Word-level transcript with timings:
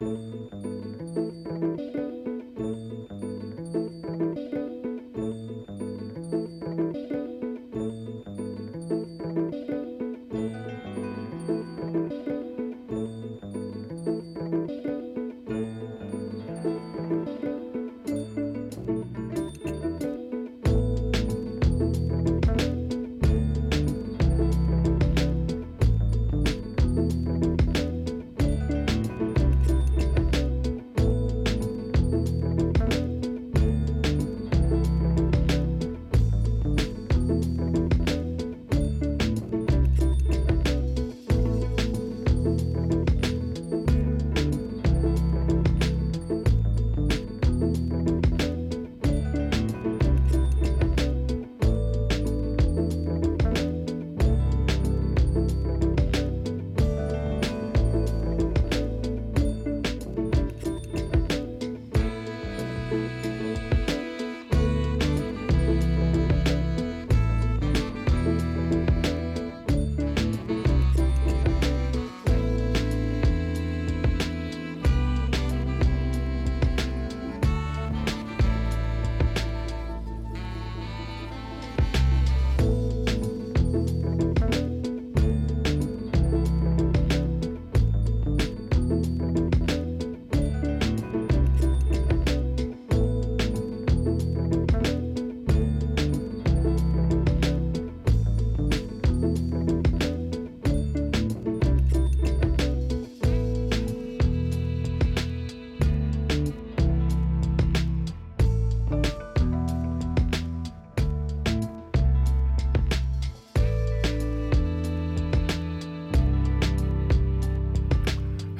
Música 0.00 0.73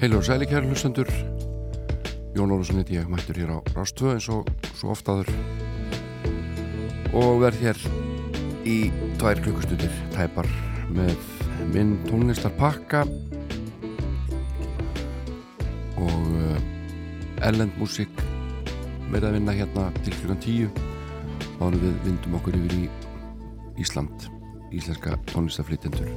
Heilu 0.05 0.19
og 0.21 0.25
sæli 0.27 0.45
kæri 0.45 0.69
hlustendur. 0.69 1.09
Jón 2.37 2.51
Ólusson 2.53 2.77
heiti 2.77 2.99
ég 3.01 3.07
mættur 3.09 3.39
hér 3.41 3.57
á 3.57 3.59
Rástvö 3.73 4.11
eins 4.13 4.27
og 4.29 4.45
svo 4.77 4.91
oftaður 4.93 5.31
og 7.17 7.41
verð 7.41 7.63
hér 7.65 7.79
í 8.69 8.93
tvær 9.17 9.41
klukkustundir 9.41 9.95
tæpar 10.13 10.45
með 10.93 11.17
minn 11.73 11.95
tónlistarpakka. 12.05 13.01
Og 15.97 16.29
ellend 17.41 17.73
músík 17.81 18.13
með 19.09 19.31
að 19.31 19.39
vinna 19.39 19.57
hérna 19.57 19.87
til 20.03 20.13
klukkan 20.19 20.45
tíu 20.45 20.69
þá 21.57 21.65
við 21.79 21.97
vindum 22.05 22.37
okkur 22.43 22.61
yfir 22.61 22.77
í 22.77 22.85
Ísland 23.81 24.29
íslenska 24.69 25.17
tónlistarflýtendur 25.33 26.13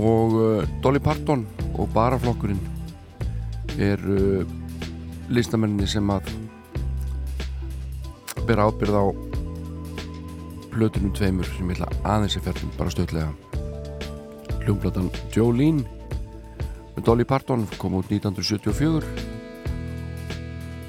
og 0.00 0.32
uh, 0.32 0.64
Dolly 0.80 1.00
Parton 1.00 1.44
og 1.76 1.90
baraflokkurinn 1.94 2.60
er 3.78 4.00
uh, 4.08 4.42
listamenninni 5.28 5.88
sem 5.90 6.10
að 6.12 6.30
bera 8.46 8.68
ábyrð 8.70 8.96
á 8.96 9.04
plötunum 10.70 11.12
tveimur 11.16 11.48
sem 11.50 11.70
ég 11.72 11.80
ætla 11.80 11.88
aðeins 12.04 12.36
að 12.38 12.46
fjallum 12.46 12.72
bara 12.76 12.92
stöðlega 12.94 13.30
hljómblatan 14.66 15.08
Jolene 15.34 15.82
með 16.96 17.02
Dolly 17.08 17.26
Parton 17.28 17.66
kom 17.80 17.96
út 17.98 18.10
1974 18.12 19.02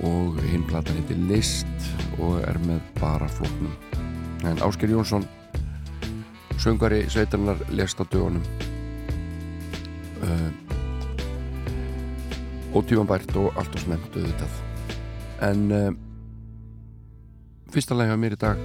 og 0.07 0.37
hinn 0.51 0.65
platan 0.69 0.99
heitir 0.99 1.19
List 1.29 1.89
og 2.19 2.43
er 2.43 2.57
með 2.65 2.79
baraflokknum 3.01 3.73
en 4.47 4.61
Ásker 4.65 4.89
Jónsson 4.91 5.25
söngari 6.61 7.03
sveitarnar 7.09 7.59
lest 7.73 8.01
á 8.01 8.05
dögunum 8.05 8.43
uh, 10.21 10.66
ótífanbært 12.77 13.33
og 13.39 13.57
allt 13.57 13.75
og 13.75 13.83
snemt 13.83 14.17
auðvitað. 14.17 14.59
En 15.47 15.63
uh, 15.73 15.89
fyrsta 17.73 17.97
lega 17.97 18.17
mér 18.19 18.37
í 18.37 18.41
dag 18.41 18.61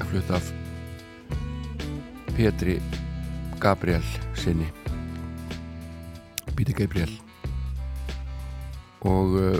að 0.00 0.10
fluta 0.10 0.40
af 0.40 0.50
Petri 2.36 2.80
Gabriel 3.62 4.04
sinni. 4.36 4.68
Píti 6.56 6.76
Gabriel. 6.76 7.12
Og 9.06 9.38
uh, 9.38 9.58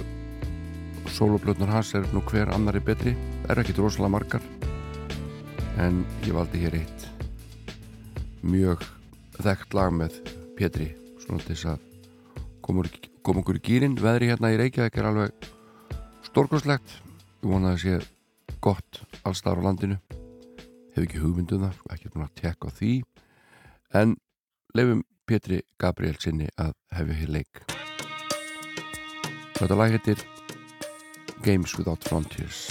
soloplötnar 1.17 1.71
hans 1.73 1.95
er 1.97 2.07
nú 2.13 2.21
hver 2.28 2.51
annari 2.53 2.81
betri 2.84 3.15
er 3.49 3.61
ekkit 3.63 3.78
rosalega 3.81 4.13
margar 4.13 4.45
en 5.81 6.03
ég 6.25 6.34
valdi 6.37 6.61
hér 6.65 6.78
eitt 6.81 7.07
mjög 8.45 8.84
þekkt 9.41 9.77
lag 9.77 9.93
með 9.97 10.21
Petri 10.59 10.93
svona 11.25 11.43
til 11.45 11.55
þess 11.55 11.75
að 11.75 11.84
koma 12.65 12.84
kom 13.26 13.41
okkur 13.41 13.56
í 13.59 13.64
gýrin 13.66 13.97
veðri 13.98 14.28
hérna 14.31 14.53
í 14.54 14.59
Reykjavík 14.60 15.00
er 15.00 15.09
alveg 15.09 15.48
stórkoslegt 16.28 16.92
ég 17.42 17.48
vona 17.50 17.72
að 17.72 17.81
það 17.81 17.82
sé 17.82 18.54
gott 18.62 19.00
allstar 19.26 19.59
á 19.59 19.66
landinu. 19.66 19.98
Hef 20.94 21.03
ekki 21.03 21.22
hugmynduð 21.25 21.59
um 21.59 21.66
það 21.66 21.97
ekki 21.97 22.12
búin 22.15 22.26
að 22.28 22.36
tekka 22.38 22.70
því. 22.78 22.92
En 23.98 24.15
lefum 24.78 25.03
Petri 25.26 25.60
Gabriel 25.82 26.16
sinni 26.22 26.47
að 26.54 26.72
hefja 26.94 27.19
hér 27.20 27.34
leik. 27.41 27.62
Þetta 29.59 29.82
lag 29.82 29.94
heitir 29.97 30.26
Games 31.42 31.75
Without 31.78 32.06
Frontiers 32.06 32.69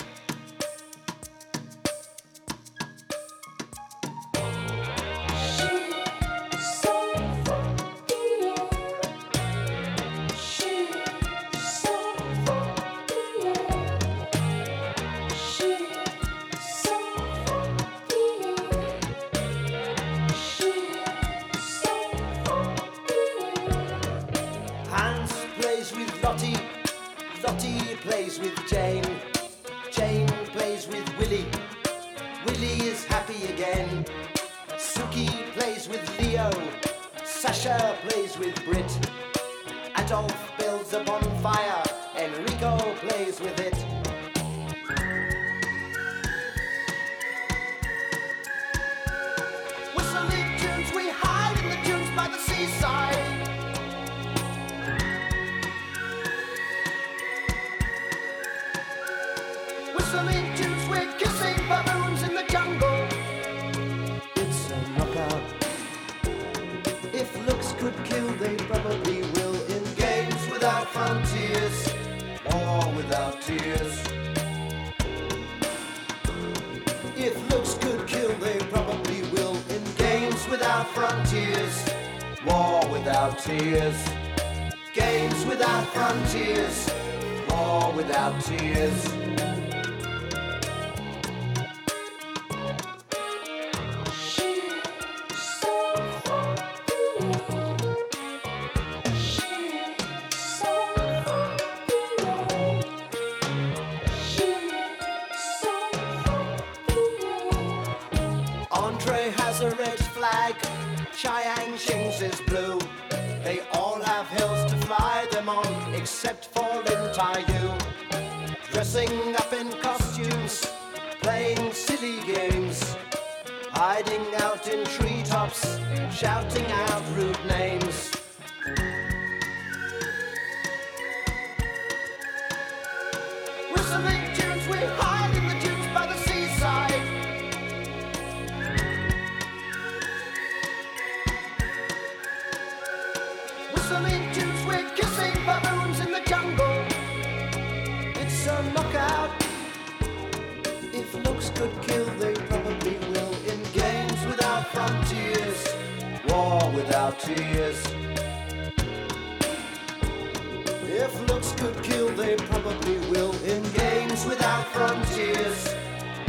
If 160.88 161.28
looks 161.28 161.52
could 161.54 161.82
kill, 161.84 162.10
they 162.10 162.36
probably 162.36 162.98
will. 163.10 163.34
In 163.44 163.64
games 163.74 164.26
without 164.26 164.66
frontiers, 164.68 165.74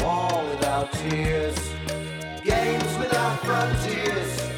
war 0.00 0.44
without 0.50 0.92
tears. 0.92 1.56
Games 2.42 2.98
without 2.98 3.38
frontiers, 3.40 4.50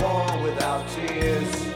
war 0.00 0.42
without 0.42 0.88
tears. 0.88 1.73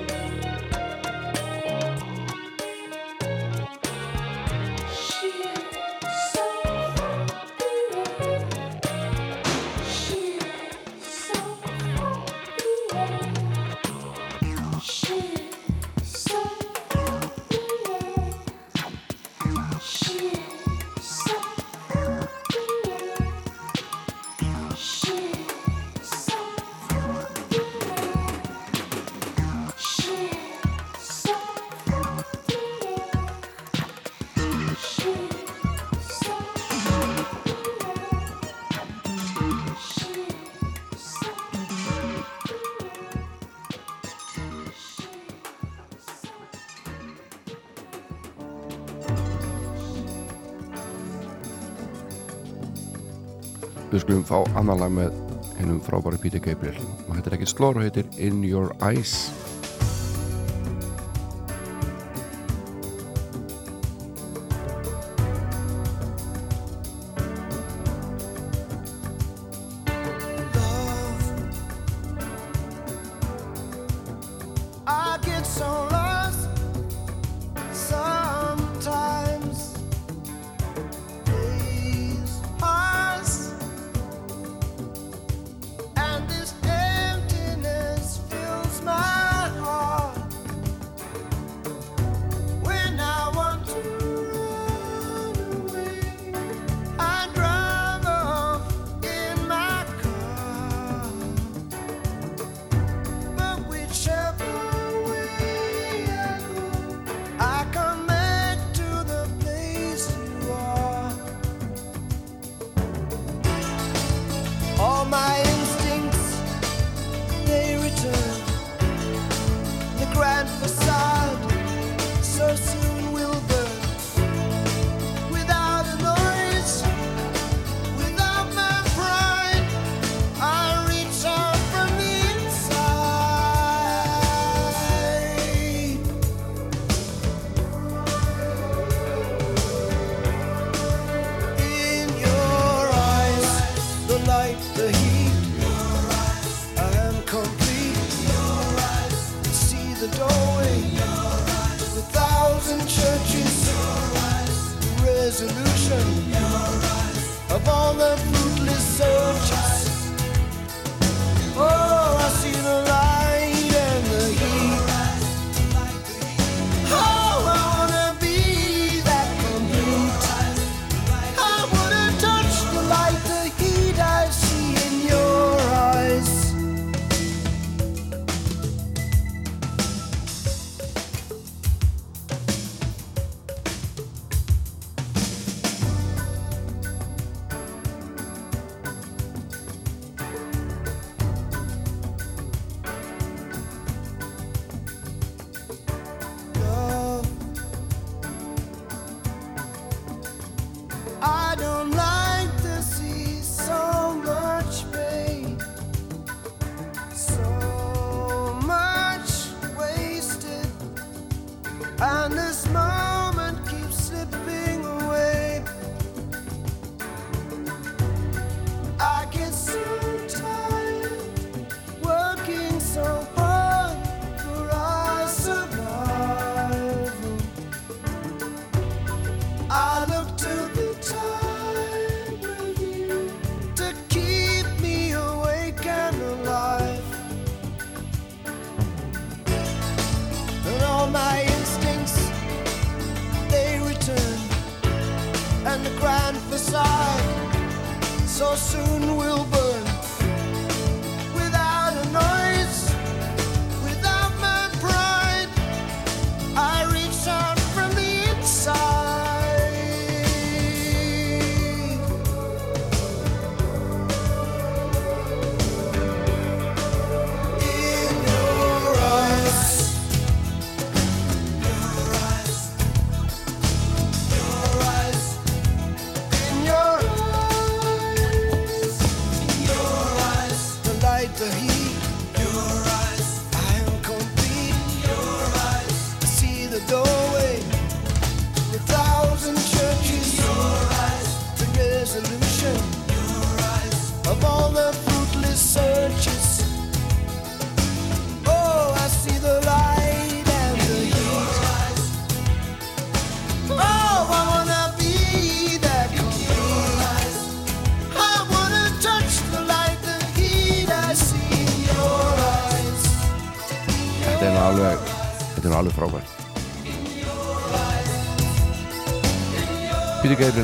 Fá 54.29 54.43
annan 54.61 54.83
lag 54.83 54.93
með 54.93 55.15
hennum 55.59 55.81
frábæri 55.85 56.21
Peter 56.21 56.43
Gabriel. 56.43 56.77
Og 57.09 57.15
þetta 57.17 57.31
er 57.31 57.39
ekkert 57.39 57.55
slór 57.55 57.79
og 57.81 57.87
heitir 57.87 58.09
In 58.21 58.43
Your 58.45 58.75
Eyes 58.85 59.48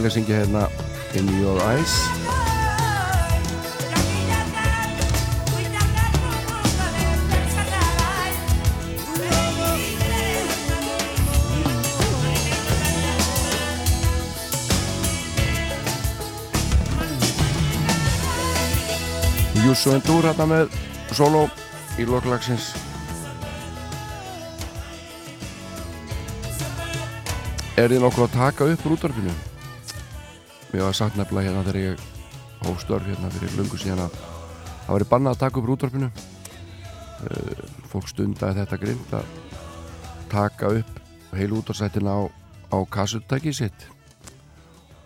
Að 0.05 0.19
syngja 0.19 0.37
hérna 0.37 0.63
In 1.17 1.29
Your 1.41 1.57
Eyes 1.65 1.93
Jússu 19.65 19.95
Endur 19.95 20.29
hérna 20.29 20.45
með 20.45 20.77
solo 21.17 21.47
í 21.97 22.05
loklagsins 22.05 22.75
Er 27.81 27.89
þið 27.89 28.05
nokkuð 28.05 28.29
að 28.29 28.33
taka 28.37 28.73
upp 28.77 28.85
úr 28.85 28.99
útvarfinu? 29.01 29.37
Mér 30.75 30.89
var 30.89 30.95
sagt 30.99 31.15
nefnilega 31.15 31.53
hérna 31.53 31.63
þegar 31.63 31.77
ég 31.79 32.01
hóstörf 32.67 33.05
hérna 33.07 33.29
fyrir 33.31 33.53
lungu 33.55 33.77
síðan 33.79 34.01
að 34.09 34.15
það 34.19 34.89
væri 34.89 35.07
bannað 35.13 35.35
að 35.37 35.43
taka 35.45 35.61
upp 35.61 35.67
rútvarpinu 35.69 36.07
uh, 36.11 37.61
fólk 37.93 38.09
stundaði 38.11 38.57
þetta 38.59 38.79
grind 38.83 39.13
að 39.15 39.29
taka 40.33 40.73
upp 40.81 40.97
heil 41.39 41.55
útvarsættin 41.55 42.11
á, 42.11 42.27
á 42.75 42.79
kassutækið 42.91 43.55
sitt. 43.55 43.85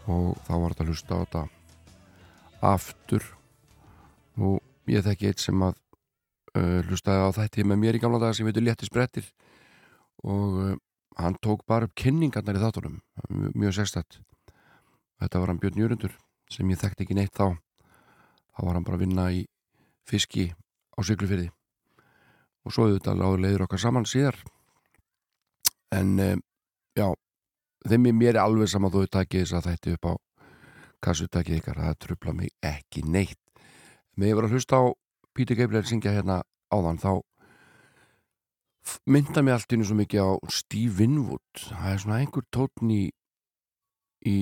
Og 0.08 0.38
þá 0.46 0.54
var 0.54 0.72
þetta 0.72 0.87
að 0.87 0.92
hlusta 0.94 1.12
á 1.12 1.20
þetta 1.20 1.42
aftur. 2.70 3.26
Og 4.40 4.88
ég 4.88 5.04
þekki 5.04 5.28
eitt 5.34 5.44
sem 5.44 5.66
að 5.68 5.76
uh, 6.56 6.80
hlustaði 6.88 7.28
á 7.28 7.37
þetta 7.42 7.66
með 7.68 7.82
mér 7.82 7.98
í 7.98 8.02
gamla 8.06 8.22
daga 8.25 8.38
sem 8.38 8.48
heitur 8.48 8.64
Léttis 8.64 8.94
Brettir 8.94 9.28
og 10.25 10.56
uh, 10.64 10.72
hann 11.20 11.37
tók 11.44 11.68
bara 11.68 11.90
upp 11.90 11.92
kynningarnar 11.92 12.56
í 12.56 12.64
þáttunum. 12.64 12.96
Mjög 13.52 13.82
sérstætt 13.82 14.22
Þetta 15.18 15.40
var 15.42 15.50
hann 15.50 15.60
Björn 15.62 15.80
Jörgundur 15.82 16.14
sem 16.52 16.68
ég 16.70 16.80
þekkti 16.80 17.04
ekki 17.04 17.16
neitt 17.18 17.34
þá. 17.34 17.58
Þá 18.54 18.60
var 18.64 18.76
hann 18.78 18.87
bara 18.87 18.98
að 18.98 19.04
vinna 19.04 19.28
í 19.34 19.44
fiski 20.08 20.50
á 20.94 21.00
syklufyrði 21.04 21.50
og 22.66 22.75
svo 22.75 22.88
auðvitað 22.88 23.20
láður 23.20 23.42
leiður 23.44 23.64
okkar 23.66 23.82
saman 23.82 24.06
síðar. 24.08 24.38
En 25.94 26.18
um, 26.20 26.42
já, 26.98 27.08
þeim 27.88 28.08
er 28.10 28.16
mér 28.18 28.40
alveg 28.42 28.70
saman 28.70 28.92
þú 28.92 29.06
takkið 29.08 29.44
þess 29.44 29.56
að 29.58 29.68
þetta 29.70 29.94
upp 29.96 30.08
á 30.08 30.14
kassutakið 31.06 31.60
ykkar. 31.62 31.82
Það 31.87 31.98
tröfla 32.04 32.34
mig 32.37 32.52
ekki 32.64 33.04
neitt. 33.06 33.40
Með 34.18 34.32
ég 34.32 34.38
var 34.38 34.48
að 34.48 34.56
hlusta 34.58 34.82
á 34.82 34.84
Pítur 35.34 35.58
Geibler 35.58 35.87
syngja 35.87 36.12
hérna 36.12 36.42
áðan 36.75 36.98
þá 36.98 37.12
mynda 39.06 39.42
mig 39.44 39.54
allt 39.54 39.75
innu 39.75 39.87
svo 39.87 39.96
mikið 39.98 40.25
á 40.25 40.30
Steve 40.52 40.98
Winwood. 40.98 41.62
Það 41.62 41.92
er 41.92 42.02
svona 42.02 42.20
einhver 42.22 42.46
tótn 42.54 42.92
í 42.92 43.02
í 44.26 44.37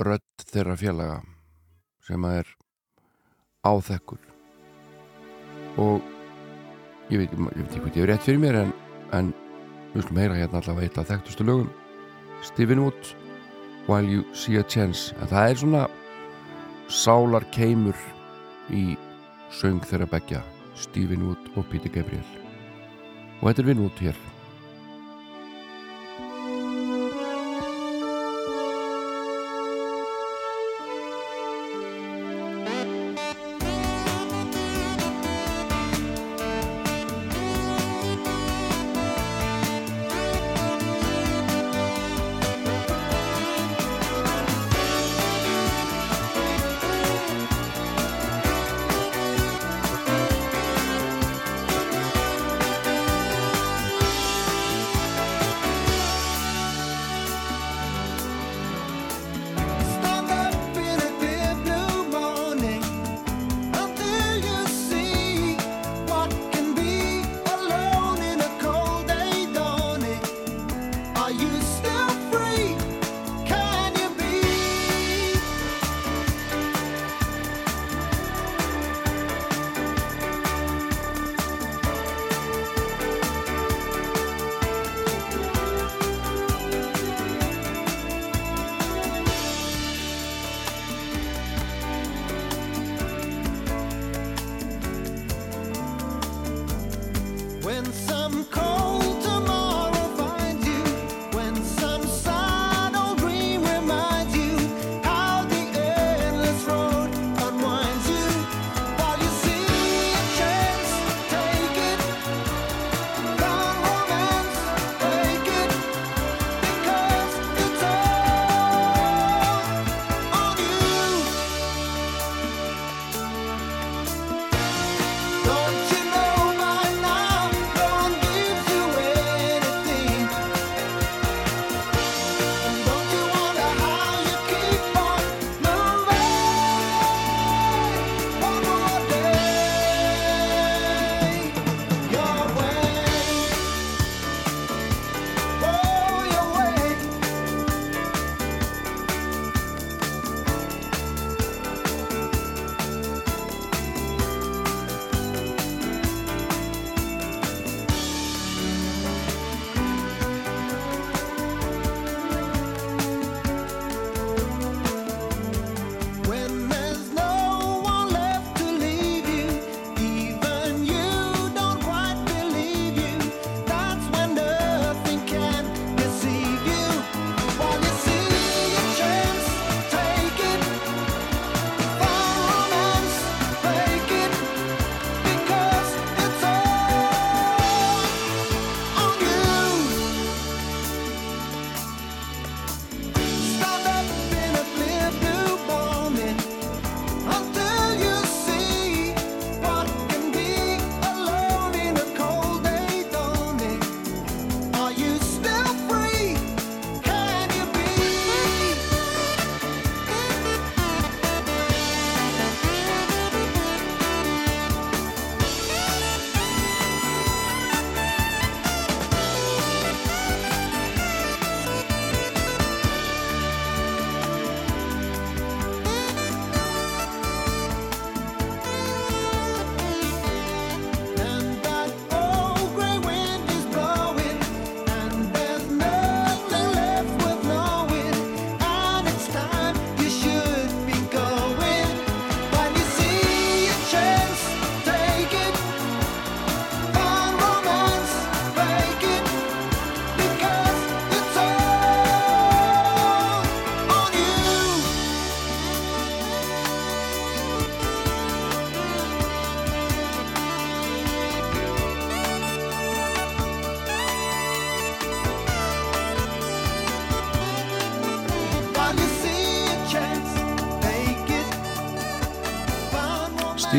rödd 0.00 0.46
þeirra 0.48 0.76
félaga 0.80 1.18
sem 2.06 2.24
að 2.24 2.38
er 2.40 2.52
áþekkur. 3.68 4.20
Og 5.82 6.02
ég 7.12 7.22
veit, 7.22 7.32
ég 7.32 7.38
veit 7.38 7.66
ekki 7.66 7.82
hvað 7.84 7.98
ég 7.98 8.04
er 8.04 8.12
rétt 8.12 8.26
fyrir 8.26 8.42
mér 8.42 8.60
en, 8.62 8.72
en 9.12 9.32
við 9.92 10.06
skulum 10.06 10.22
heyra 10.22 10.38
hérna 10.40 10.62
allavega 10.62 10.88
eitt 10.88 11.00
af 11.00 11.10
þekktustu 11.12 11.46
lögum. 11.46 11.70
Stephen 12.42 12.82
Wood 12.82 13.12
While 13.86 14.08
You 14.08 14.24
See 14.34 14.58
a 14.58 14.64
Chance. 14.64 15.14
En 15.20 15.30
það 15.30 15.48
er 15.50 15.62
svona 15.62 15.86
sálar 16.92 17.46
keimur 17.54 17.98
í 18.72 18.92
söng 19.52 19.82
þeirra 19.86 20.08
begja 20.10 20.42
Stephen 20.78 21.26
Wood 21.28 21.52
og 21.56 21.68
Peter 21.70 21.92
Gabriel. 21.92 22.26
Og 23.42 23.50
þetta 23.50 23.62
er 23.64 23.72
Winwood 23.72 23.98
hér 24.00 24.18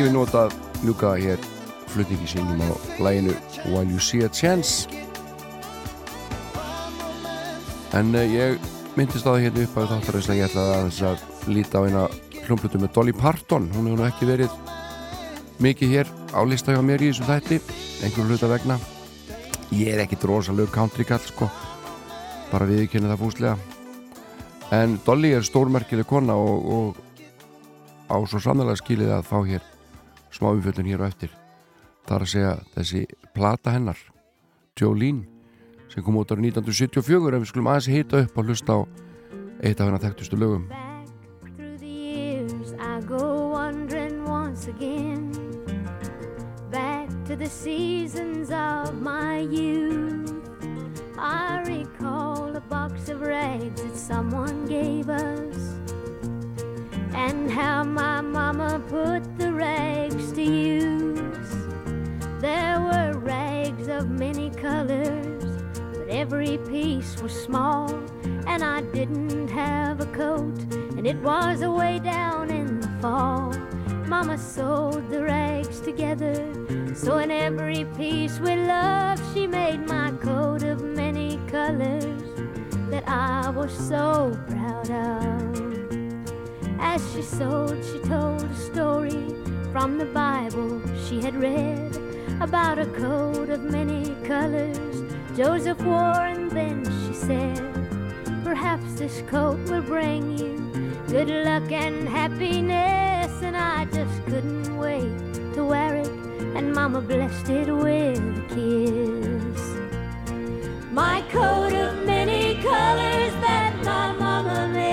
Stevie 0.04 0.20
notað 0.20 0.52
ljúka 0.84 1.10
hér 1.16 1.40
flutningi 1.88 2.26
sínum 2.28 2.60
á 2.60 2.76
læginu 3.00 3.32
While 3.72 3.88
You 3.88 4.02
See 4.04 4.20
A 4.20 4.28
Chance. 4.28 4.84
En 7.96 8.12
uh, 8.12 8.20
ég 8.20 8.60
myndist 9.00 9.24
á 9.24 9.32
það 9.32 9.46
hérna 9.46 9.64
upp 9.64 9.80
að 9.80 9.88
þáttarins 9.94 10.28
að 10.28 10.42
ég 10.42 10.50
ætlaði 10.50 10.76
að 10.76 11.00
að 11.08 11.24
líta 11.56 11.80
á 11.80 11.88
eina 11.88 12.04
hljómblutu 12.42 12.84
með 12.84 12.92
Dolly 13.00 13.16
Parton. 13.16 13.72
Hún 13.72 13.88
hefur 13.88 14.04
nú 14.04 14.08
ekki 14.10 14.28
verið 14.28 14.60
mikið 15.64 15.96
hér 15.96 16.14
á 16.36 16.44
lista 16.44 16.76
hjá 16.76 16.84
mér 16.84 17.00
í 17.00 17.14
þessum 17.14 17.32
þætti 17.32 17.64
einhverju 18.04 18.28
hluta 18.28 18.52
vegna. 18.52 18.80
Ég 19.72 19.96
er 19.96 20.04
ekki 20.04 20.20
drosalög 20.20 20.74
country 20.76 21.08
kall 21.08 21.24
sko. 21.24 21.48
Bara 22.52 22.68
viðkynna 22.68 23.16
það 23.16 23.24
fúslega. 23.24 23.56
En 24.68 25.00
Dolly 25.08 25.32
er 25.32 25.48
stórmerkileg 25.48 26.12
kona 26.12 26.36
og, 26.36 26.74
og 26.76 28.12
á 28.12 28.20
svo 28.28 28.44
sannlega 28.44 28.76
skilið 28.84 29.22
að 29.22 29.32
fá 29.32 29.40
hér 29.48 29.72
smá 30.34 30.50
umfjöldun 30.52 30.90
hér 30.90 31.04
og 31.04 31.12
eftir. 31.12 31.32
Þar 32.08 32.26
að 32.26 32.34
segja 32.34 32.56
þessi 32.76 33.06
plata 33.36 33.74
hennar 33.76 34.00
Jolene 34.80 35.28
sem 35.94 36.04
kom 36.04 36.18
út 36.18 36.32
árið 36.34 36.50
1974 36.58 37.36
en 37.38 37.44
við 37.44 37.52
skulum 37.52 37.70
aðeins 37.70 37.92
hita 37.94 38.24
upp 38.26 38.38
og 38.38 38.50
hlusta 38.50 38.76
á 38.76 38.80
eitt 39.64 39.80
af 39.80 39.88
hennar 39.88 40.04
þekktustu 40.04 40.40
lögum. 40.40 40.68
The 47.44 47.50
seasons 47.50 48.52
of 48.52 49.02
my 49.02 49.40
youth. 49.40 50.32
I 51.18 51.62
recall 51.68 52.56
a 52.56 52.62
box 52.62 53.10
of 53.10 53.20
rags 53.22 53.82
that 53.82 53.98
someone 53.98 54.66
gave 54.66 55.10
us 55.10 55.83
And 57.16 57.52
how 57.52 57.84
my 57.84 58.22
mama 58.22 58.82
put 58.90 59.38
the 59.38 59.54
rags 59.54 60.32
to 60.34 60.42
use. 60.42 61.14
There 62.44 62.80
were 62.82 63.20
rags 63.20 63.88
of 63.88 64.10
many 64.10 64.50
colors 64.50 65.46
But 65.94 66.10
every 66.10 66.58
piece 66.58 67.22
was 67.22 67.32
small 67.32 67.90
And 68.48 68.62
I 68.62 68.82
didn't 68.82 69.48
have 69.48 70.02
a 70.02 70.06
coat 70.08 70.60
And 70.98 71.08
it 71.08 71.16
was 71.22 71.62
away 71.62 72.00
down 72.00 72.52
in 72.52 72.82
the 72.82 72.90
fall. 73.02 73.54
Mama 74.08 74.38
sewed 74.38 75.10
the 75.10 75.24
rags 75.24 75.80
together 75.80 76.36
So 76.94 77.20
in 77.20 77.32
every 77.32 77.86
piece 77.98 78.40
with 78.40 78.60
love 78.68 79.22
She 79.34 79.48
made 79.48 79.88
my 79.88 80.12
coat 80.22 80.64
of 80.64 80.84
many 80.84 81.38
colors 81.48 82.24
That 82.90 83.08
I 83.08 83.50
was 83.52 83.72
so 83.72 84.38
proud 84.50 84.92
of 84.92 85.33
as 86.94 87.12
she 87.12 87.24
sewed, 87.24 87.84
she 87.84 87.98
told 88.08 88.44
a 88.44 88.56
story 88.56 89.26
from 89.72 89.98
the 89.98 90.06
Bible 90.06 90.80
she 91.08 91.20
had 91.20 91.36
read 91.36 91.92
about 92.40 92.78
a 92.78 92.86
coat 92.86 93.50
of 93.50 93.64
many 93.64 94.14
colors 94.28 94.78
Joseph 95.36 95.82
wore, 95.82 96.26
and 96.34 96.52
then 96.52 96.86
she 96.86 97.14
said, 97.16 97.58
Perhaps 98.44 98.94
this 99.00 99.24
coat 99.24 99.58
will 99.68 99.82
bring 99.82 100.38
you 100.38 100.54
good 101.08 101.30
luck 101.30 101.72
and 101.72 102.08
happiness. 102.08 103.32
And 103.42 103.58
I 103.58 103.86
just 103.86 104.24
couldn't 104.26 104.78
wait 104.78 105.34
to 105.56 105.66
wear 105.66 105.96
it, 105.96 106.14
and 106.56 106.74
Mama 106.74 107.02
blessed 107.02 107.50
it 107.50 107.72
with 107.72 108.20
a 108.20 108.46
kiss. 108.54 109.62
My 110.92 111.24
coat 111.32 111.74
of 111.74 112.06
many 112.06 112.62
colors 112.62 113.34
that 113.42 113.74
my 113.84 114.14
mama 114.14 114.68
made 114.72 114.93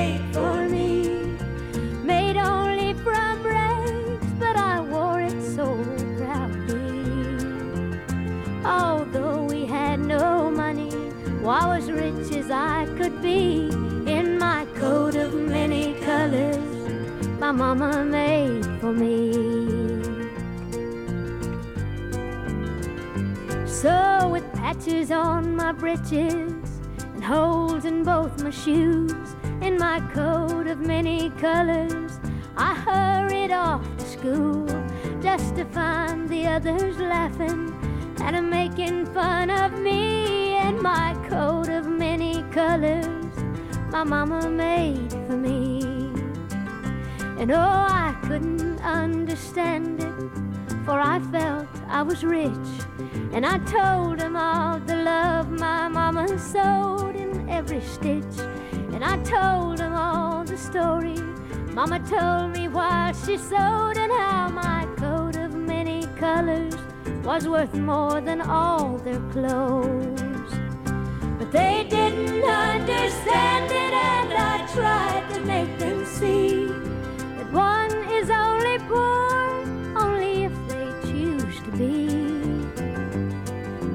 was 11.80 11.90
rich 11.92 12.32
as 12.36 12.50
I 12.50 12.84
could 12.98 13.22
be 13.22 13.68
in 14.06 14.38
my 14.38 14.66
coat 14.74 15.16
of 15.16 15.32
many 15.32 15.94
colors 16.00 16.58
my 17.38 17.52
mama 17.52 18.04
made 18.04 18.66
for 18.80 18.92
me. 18.92 19.32
So 23.66 24.28
with 24.28 24.44
patches 24.52 25.10
on 25.10 25.56
my 25.56 25.72
breeches 25.72 26.52
and 27.14 27.24
holes 27.24 27.86
in 27.86 28.02
both 28.02 28.42
my 28.42 28.50
shoes 28.50 29.34
in 29.62 29.78
my 29.78 30.00
coat 30.12 30.66
of 30.66 30.80
many 30.80 31.30
colors 31.46 32.20
I 32.58 32.74
hurried 32.74 33.52
off 33.52 33.84
to 33.96 34.04
school 34.04 34.66
just 35.22 35.56
to 35.56 35.64
find 35.64 36.28
the 36.28 36.46
others 36.46 36.98
laughing 36.98 37.72
and 38.20 38.50
making 38.50 39.06
fun 39.14 39.48
of 39.48 39.72
me 39.80 40.49
my 40.76 41.14
coat 41.28 41.68
of 41.68 41.86
many 41.86 42.42
colors 42.50 43.06
my 43.90 44.04
mama 44.04 44.48
made 44.48 45.12
for 45.26 45.36
me 45.36 45.82
and 47.38 47.50
oh 47.50 47.56
I 47.56 48.16
couldn't 48.22 48.80
understand 48.80 50.02
it 50.02 50.84
for 50.84 50.98
I 51.00 51.20
felt 51.32 51.68
I 51.88 52.02
was 52.02 52.24
rich 52.24 52.68
and 53.32 53.46
I 53.46 53.58
told 53.58 54.20
him 54.20 54.36
all 54.36 54.80
the 54.80 54.96
love 54.96 55.50
my 55.50 55.88
mama 55.88 56.26
sewed 56.38 57.14
in 57.14 57.48
every 57.48 57.80
stitch. 57.80 58.38
And 58.92 59.04
I 59.04 59.16
told 59.22 59.78
him 59.78 59.94
all 59.94 60.44
the 60.44 60.58
story 60.58 61.16
mama 61.72 62.00
told 62.00 62.56
me 62.56 62.66
while 62.66 63.12
she 63.12 63.38
sewed 63.38 63.96
and 63.96 64.12
how 64.12 64.48
my 64.48 64.86
coat 64.96 65.36
of 65.36 65.54
many 65.54 66.04
colors 66.16 66.74
was 67.24 67.46
worth 67.46 67.74
more 67.74 68.20
than 68.20 68.40
all 68.40 68.98
their 68.98 69.20
clothes. 69.30 70.29
They 71.52 71.84
didn't 71.90 72.44
understand 72.44 73.72
it 73.72 73.92
and 73.92 74.32
I 74.32 74.64
tried 74.72 75.34
to 75.34 75.40
make 75.40 75.78
them 75.80 76.06
see 76.06 76.68
that 76.68 77.52
one 77.52 77.90
is 78.08 78.30
only 78.30 78.78
poor 78.86 79.66
only 79.96 80.44
if 80.44 80.52
they 80.68 80.88
choose 81.10 81.60
to 81.62 81.70
be. 81.72 82.06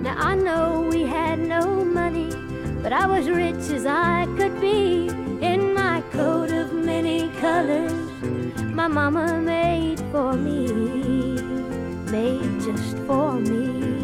Now 0.03 0.17
I 0.17 0.35
know 0.35 0.89
we 0.91 1.03
had 1.03 1.39
no 1.39 1.85
money, 1.85 2.29
but 2.83 2.91
I 2.91 3.07
was 3.07 3.29
rich 3.29 3.71
as 3.71 3.85
I 3.85 4.25
could 4.35 4.59
be 4.59 5.07
in 5.39 5.73
my 5.73 6.01
coat 6.11 6.51
of 6.51 6.73
many 6.73 7.29
colors. 7.39 7.93
My 8.73 8.89
mama 8.89 9.39
made 9.39 10.01
for 10.11 10.33
me, 10.33 10.73
made 12.11 12.59
just 12.59 12.97
for 13.07 13.39
me. 13.39 13.94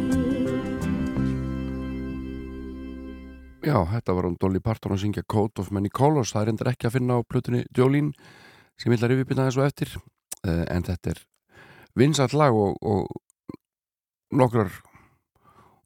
Já, 3.62 3.76
þetta 3.86 4.14
var 4.18 4.26
hún 4.26 4.40
Dolly 4.42 4.58
Parton 4.58 4.96
að 4.96 5.04
syngja 5.04 5.22
Coat 5.30 5.60
of 5.62 5.68
Many 5.70 5.90
Colors, 5.94 6.32
það 6.34 6.42
er 6.42 6.50
endur 6.50 6.70
ekki 6.72 6.88
að 6.90 6.96
finna 6.96 7.20
á 7.22 7.22
plötunni 7.22 7.60
Jolene 7.78 8.10
sem 8.74 8.90
ég 8.90 8.98
ætla 8.98 9.12
að 9.12 9.20
rifja 9.20 9.38
þessu 9.38 9.62
eftir. 9.68 9.92
Uh, 10.42 10.64
en 10.74 10.86
þetta 10.88 11.12
er 11.12 11.20
vinsall 11.94 12.34
lag 12.34 12.56
og, 12.58 12.80
og 12.82 14.34
nokkrar 14.34 14.74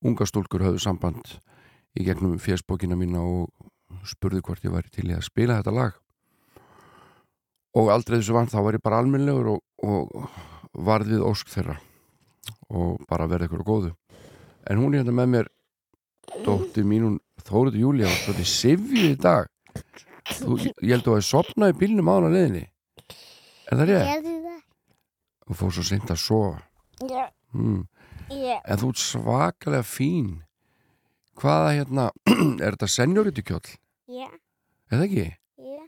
unga 0.07 0.27
stúlkur 0.29 0.63
höfðu 0.63 0.79
samband 0.85 1.33
í 1.99 2.05
gegnum 2.07 2.37
fjersbókina 2.39 2.95
mína 2.95 3.25
og 3.27 4.07
spurði 4.07 4.39
hvort 4.45 4.63
ég 4.63 4.71
væri 4.71 4.93
til 4.93 5.09
í 5.09 5.17
að 5.17 5.25
spila 5.27 5.59
þetta 5.59 5.75
lag. 5.75 5.99
Og 7.75 7.91
aldrei 7.91 8.21
þessu 8.21 8.37
vant 8.37 8.55
þá 8.55 8.61
var 8.63 8.79
ég 8.79 8.85
bara 8.85 9.01
almennlegur 9.03 9.51
og, 9.57 9.61
og 9.83 10.31
varð 10.87 11.11
við 11.11 11.27
ósk 11.27 11.51
þeirra 11.51 11.75
og 12.71 13.03
bara 13.09 13.27
verði 13.27 13.49
ykkur 13.49 13.67
á 13.67 13.69
góðu. 13.69 13.93
En 14.63 14.79
hún 14.79 14.95
er 14.95 15.03
hérna 15.03 15.19
með 15.19 15.31
mér 15.33 15.51
dóttir 16.45 16.87
mín 16.87 17.07
hún 17.07 17.19
Þóruður 17.45 17.77
Júlía 17.77 18.07
var 18.09 18.21
svolítið 18.23 18.47
sifju 18.49 19.01
í 19.11 19.17
dag 19.21 19.49
þú, 20.33 20.55
ég 20.57 20.95
held 20.95 21.03
að 21.03 21.05
þú 21.05 21.15
hefði 21.15 21.27
sopnað 21.27 21.73
í 21.73 21.77
bílnum 21.81 22.09
á 22.09 22.13
hana 22.15 22.31
leiðinni 22.33 22.63
er 22.65 23.79
það 23.79 23.91
rétt? 23.91 24.29
Það? 24.29 24.63
og 25.45 25.59
fór 25.59 25.75
svo 25.75 25.85
seint 25.85 26.13
að 26.13 26.21
sofa 26.23 26.63
Já. 27.05 27.27
mm. 27.53 27.83
Já. 28.33 28.57
en 28.63 28.81
þú 28.81 28.91
ert 28.93 29.03
svakalega 29.03 29.85
fín 29.85 30.29
hvaða 31.37 31.73
hérna 31.77 32.09
er 32.63 32.77
þetta 32.77 32.89
senjóritu 32.89 33.45
kjóll? 33.45 33.73
Já. 34.09 34.29
eða 34.89 35.05
ekki? 35.05 35.27
Já. 35.61 35.81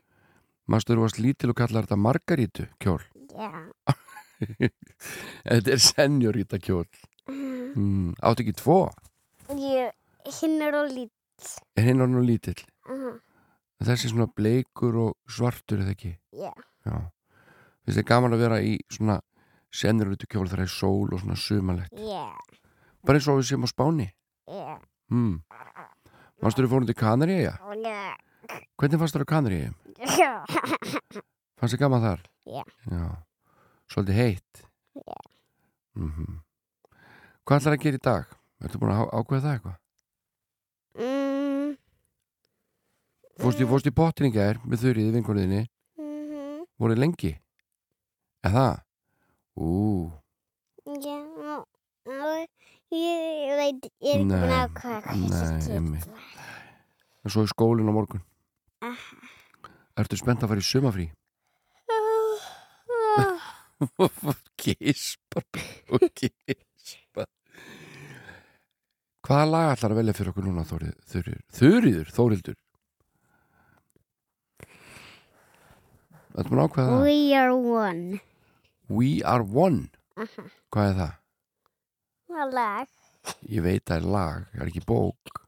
Þú 0.67 1.01
varst 1.01 1.21
lítil 1.23 1.53
og 1.53 1.57
kallar 1.57 1.87
þetta 1.87 2.01
margarítu 2.05 2.67
kjól 2.83 3.01
Já. 3.33 3.49
þetta 5.49 5.73
er 5.73 5.81
senjóríta 5.81 6.61
kjól 6.61 6.85
mm. 7.29 8.17
áttu 8.21 8.45
ekki 8.45 8.57
tvo? 8.61 8.81
Ég, 9.57 9.93
hinn 10.41 10.61
er 10.61 10.75
og 10.81 10.91
lít. 10.91 11.13
er 11.77 11.89
hinn 11.89 12.01
orðin 12.01 12.21
og 12.23 12.27
lítill 12.27 12.61
Uh 12.87 13.17
þessi 13.83 14.09
svona 14.11 14.27
bleikur 14.33 14.95
og 14.97 15.15
svartur 15.29 15.83
eða 15.83 15.93
ekki? 15.93 16.13
Já. 16.33 16.51
Já. 16.87 16.95
Finnst 17.85 17.99
þið 17.99 18.07
gaman 18.09 18.35
að 18.35 18.43
vera 18.43 18.59
í 18.65 18.77
svona 18.91 19.19
senjóritu 19.73 20.27
kjól 20.31 20.47
þegar 20.47 20.63
það 20.63 20.65
er 20.65 20.73
sól 20.73 21.13
og 21.13 21.21
svona 21.21 21.37
sumalegt 21.37 21.93
Já. 22.01 22.25
bara 23.05 23.19
eins 23.19 23.27
og 23.29 23.39
við 23.41 23.49
séum 23.51 23.67
á 23.67 23.69
Spáni 23.69 24.07
Já. 24.47 24.77
mm. 25.11 25.35
Manstu 26.41 26.63
þú 26.63 26.71
fórum 26.71 26.87
til 26.89 26.97
Kanaríja? 26.97 27.53
Já. 27.83 28.15
Hvernig 28.77 29.01
fannst 29.01 29.17
þér 29.17 29.25
á 29.27 29.31
Kanaríja? 29.33 29.71
Já. 30.17 30.33
Fannst 31.57 31.75
þið 31.75 31.81
gaman 31.83 32.05
þar? 32.05 32.25
Já. 32.47 32.63
Já. 32.91 33.07
Svolítið 33.91 34.21
heitt 34.23 34.63
Já. 34.97 35.17
mm 35.95 36.41
Hvað 37.47 37.61
ætlar 37.61 37.77
að 37.77 37.83
gera 37.85 37.97
í 37.97 38.03
dag? 38.03 38.31
Ertu 38.59 38.79
búin 38.81 38.91
að 38.91 39.05
ákveða 39.15 39.43
það 39.45 39.53
eitthvað? 39.53 39.75
Mm, 40.97 41.75
Fórst 43.37 43.59
í, 43.61 43.65
fórst 43.69 43.85
í 43.85 44.31
gær 44.33 44.57
með 44.65 44.81
þurriði 44.81 45.13
vinkonniðinni 45.13 45.59
mhm, 46.01 46.63
voruð 46.81 47.01
lengi? 47.03 47.35
Eða 48.41 48.53
það? 48.57 48.79
Ú, 49.57 49.67
Já, 50.87 51.17
og 52.07 52.95
ég 52.95 53.53
veit, 53.59 53.87
ég 54.01 54.25
er 54.25 54.53
ekki 54.57 55.67
kemur. 55.67 56.07
en 57.21 57.33
svo 57.33 57.45
í 57.45 57.51
skólinn 57.51 57.91
á 57.91 57.93
morgun 57.93 58.23
Aha. 58.81 59.21
Ertu 59.97 60.17
spennt 60.17 60.45
að 60.45 60.53
fara 60.53 60.61
í 60.61 60.65
sumafrí? 60.65 61.07
Gispar 64.57 65.45
og 65.93 66.07
gispar 66.17 66.66
Hvaða 69.27 69.47
lag 69.51 69.73
ætlar 69.73 69.91
að 69.91 69.99
velja 69.99 70.13
fyrir 70.15 70.29
okkur 70.31 70.45
núna 70.47 70.63
Þurriður? 70.63 71.39
Þurriður, 71.57 72.11
Þórildur 72.15 72.57
Þetta 76.37 76.53
maður 76.53 76.61
ákveða 76.67 76.91
það 76.93 77.03
We 77.07 77.17
are 77.35 77.55
one. 77.57 78.19
We 78.87 79.09
are 79.27 79.43
one 79.43 79.89
Aha. 80.17 80.45
Hvað 80.73 80.91
er 80.91 80.95
það? 81.01 81.11
Það 82.27 82.39
er 82.45 82.53
lag. 82.55 82.87
Ég 83.51 83.65
veit 83.65 83.83
það 83.89 83.97
er 83.99 84.07
lag, 84.15 84.45
það 84.53 84.63
er 84.63 84.71
ekki 84.71 84.85
bók 84.87 85.41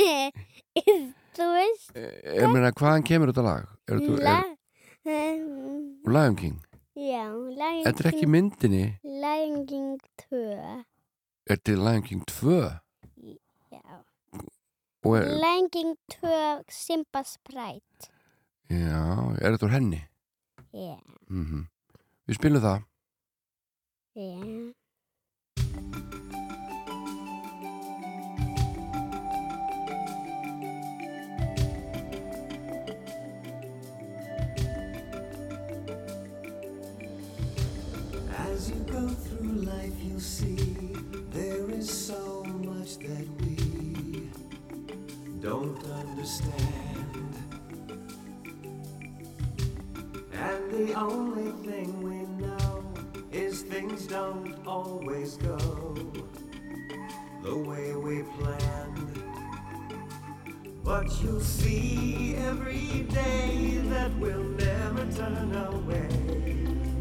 Þú 1.38 1.46
veist, 1.54 1.94
Ég 1.94 2.50
meina, 2.50 2.72
hvaðan 2.74 3.06
kemur 3.06 3.30
þetta 3.30 3.44
lag? 3.46 3.70
Er 3.86 4.00
þetta 4.02 4.26
lag. 4.26 4.50
Um, 5.06 6.10
Lion 6.10 6.36
King? 6.36 6.58
já, 6.98 7.22
Lion 7.30 7.84
Þetta 7.86 8.02
er 8.02 8.10
ekki 8.10 8.24
King, 8.26 8.34
myndinni 8.34 8.84
Lion 9.06 9.62
King 9.70 9.94
2. 10.26 10.42
Er 11.54 11.62
til 11.64 11.78
Lion 11.80 12.02
King 12.04 12.26
2 12.28 12.58
Já. 12.58 12.89
King 15.72 15.96
2 16.20 16.64
Simba 16.68 17.22
Sprite. 17.24 18.10
Já, 18.68 19.00
er 19.40 19.56
þetta 19.56 19.66
úr 19.66 19.76
henni? 19.78 20.02
Já, 20.72 20.98
Mm 21.30 21.66
Við 22.28 22.36
spilum 22.36 22.62
það 22.62 22.82
já. 24.14 24.74
As 25.56 26.19
don't 45.40 45.82
understand. 45.84 47.34
And 50.32 50.70
the 50.70 50.94
only 50.94 51.52
thing 51.66 52.02
we 52.02 52.26
know 52.44 52.84
is 53.32 53.62
things 53.62 54.06
don't 54.06 54.54
always 54.66 55.36
go 55.36 55.56
the 57.42 57.56
way 57.56 57.94
we 57.94 58.22
planned. 58.38 59.22
But 60.84 61.06
you'll 61.22 61.40
see 61.40 62.34
every 62.36 63.06
day 63.08 63.80
that 63.84 64.14
we'll 64.18 64.44
never 64.44 65.06
turn 65.12 65.54
away. 65.54 66.08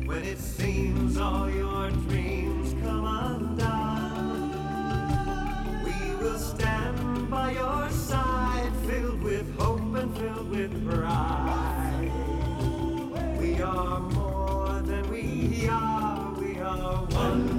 When 0.05 0.23
it 0.23 0.39
seems 0.39 1.17
all 1.17 1.49
your 1.49 1.89
dreams 1.91 2.73
come 2.83 3.05
undone, 3.05 4.51
we 5.83 6.15
will 6.23 6.39
stand 6.39 7.29
by 7.29 7.51
your 7.51 7.89
side, 7.89 8.28
filled 10.19 10.49
with 10.49 10.89
pride. 10.89 12.11
We 13.39 13.61
are 13.61 13.99
more 14.01 14.81
than 14.81 15.09
we 15.09 15.65
are, 15.69 16.33
we 16.33 16.59
are 16.59 16.97
one. 17.05 17.58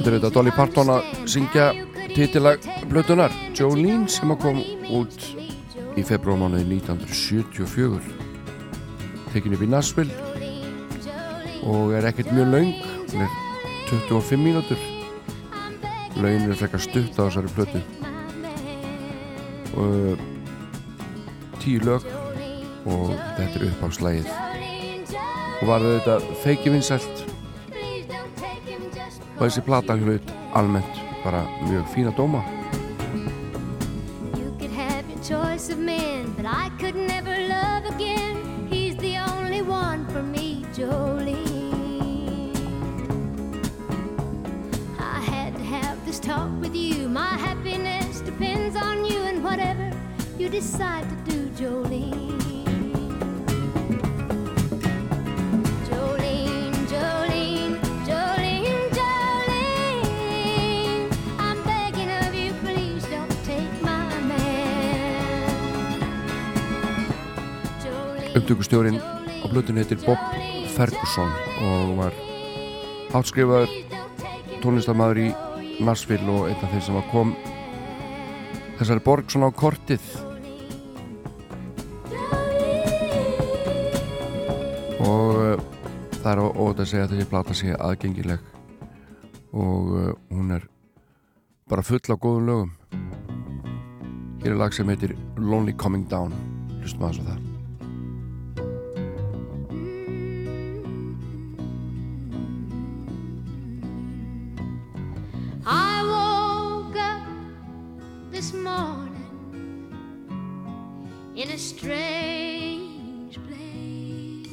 Þetta 0.00 0.08
er 0.08 0.14
þetta 0.16 0.28
Dolly 0.32 0.52
Parton 0.56 0.90
að 0.94 1.08
syngja 1.28 1.64
titilag 2.14 2.62
blötunar 2.88 3.34
Jolene 3.52 4.08
sem 4.08 4.30
að 4.32 4.38
kom 4.46 4.62
út 4.96 5.26
í 6.00 6.04
februarmánuði 6.08 6.64
1974 6.78 8.00
tekin 9.34 9.58
upp 9.58 9.66
í 9.66 9.68
Nashville 9.68 10.08
og 11.68 11.92
er 11.98 12.08
ekkert 12.08 12.32
mjög 12.32 12.48
laung 12.54 12.72
hún 13.12 13.26
er 13.26 13.36
25 13.92 14.40
mínútur. 14.40 14.80
Laun 16.16 16.48
er 16.48 16.56
frekar 16.56 16.80
stutt 16.80 17.20
á 17.20 17.28
þessari 17.28 17.52
blötu 17.52 17.84
og 19.76 20.16
tíu 21.60 21.84
lög 21.84 22.08
og 22.88 23.12
þetta 23.36 23.52
er 23.52 23.68
uppáðslægið 23.68 24.32
og 25.60 25.68
var 25.68 25.84
þetta 25.84 26.20
feiki 26.40 26.72
vinsælt 26.72 27.19
og 29.40 29.46
þessi 29.46 29.62
plata 29.64 29.94
hlaut 29.96 30.32
almennt 30.58 30.98
bara 31.24 31.40
mjög 31.64 31.86
fína 31.94 32.10
dóma 32.16 32.42
You 34.36 34.52
could 34.58 34.72
have 34.72 35.08
your 35.08 35.22
choice 35.24 35.70
of 35.72 35.78
men, 35.78 36.34
but 36.36 36.44
I 36.44 36.68
could 36.78 36.94
never 36.94 37.34
love 37.48 37.86
again. 37.94 38.36
He's 38.70 38.96
the 38.96 39.16
only 39.16 39.62
one 39.62 40.06
for 40.12 40.22
me, 40.22 40.66
Jolene. 40.76 42.52
I 44.98 45.20
had 45.20 45.56
to 45.56 45.64
have 45.64 45.96
this 46.04 46.20
talk 46.20 46.50
with 46.60 46.74
you. 46.74 47.08
My 47.08 47.34
happiness 47.46 48.20
depends 48.20 48.76
on 48.76 49.06
you 49.06 49.20
and 49.22 49.42
whatever 49.42 49.90
you 50.38 50.50
decide 50.50 51.08
to 51.08 51.16
do, 51.32 51.38
Jolene. 51.56 52.40
Jolene, 52.40 52.49
upptökustjórin 68.50 68.98
á 68.98 69.46
blötunni 69.46 69.78
heitir 69.78 69.98
Bob 70.02 70.18
Ferguson 70.74 71.30
og 71.62 71.90
var 72.00 72.14
átskrifaður 73.14 73.70
tónlistamæður 74.58 75.20
í 75.22 75.26
Nashville 75.86 76.26
og 76.34 76.48
einn 76.48 76.58
af 76.58 76.72
þeir 76.72 76.82
sem 76.82 76.98
kom 77.12 77.30
þessari 78.80 79.04
borg 79.06 79.30
svona 79.30 79.52
á 79.54 79.54
kortið. 79.54 80.02
Og 84.98 85.38
uh, 85.38 85.62
það 86.18 86.32
er 86.32 86.42
ótt 86.42 86.82
að 86.82 86.90
segja 86.90 87.06
að 87.06 87.14
þessi 87.14 87.28
plata 87.30 87.54
sé 87.60 87.76
aðgengileg 87.78 88.42
og 89.54 89.94
uh, 89.94 90.10
hún 90.34 90.50
er 90.58 90.66
bara 91.70 91.86
full 91.86 92.02
af 92.02 92.18
góðum 92.18 92.50
lögum. 92.50 92.74
Hér 94.42 94.56
er 94.56 94.60
lag 94.64 94.74
sem 94.74 94.90
heitir 94.90 95.14
Lonely 95.38 95.76
Coming 95.78 96.10
Down. 96.10 96.34
Hlustum 96.80 97.06
aðeins 97.06 97.22
á 97.22 97.30
það 97.30 97.49
this 108.40 108.54
morning 108.54 109.92
in 111.36 111.50
a 111.50 111.58
strange 111.58 113.36
place. 113.46 114.46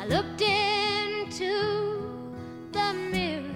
I 0.00 0.06
looked 0.06 0.40
into 0.40 1.52
the 2.72 2.94
mirror 3.12 3.54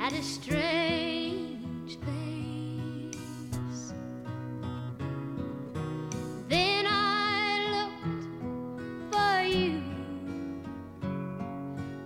at 0.00 0.12
a 0.14 0.22
strange 0.24 1.96
face. 2.00 3.92
Then 6.48 6.86
I 6.88 7.68
looked 7.76 8.24
for 9.14 9.42
you 9.46 9.80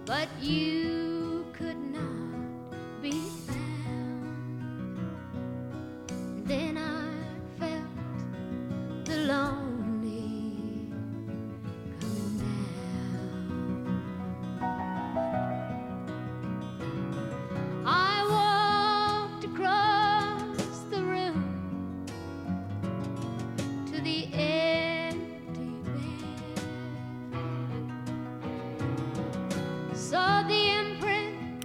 but 0.05 0.29
you 0.43 0.92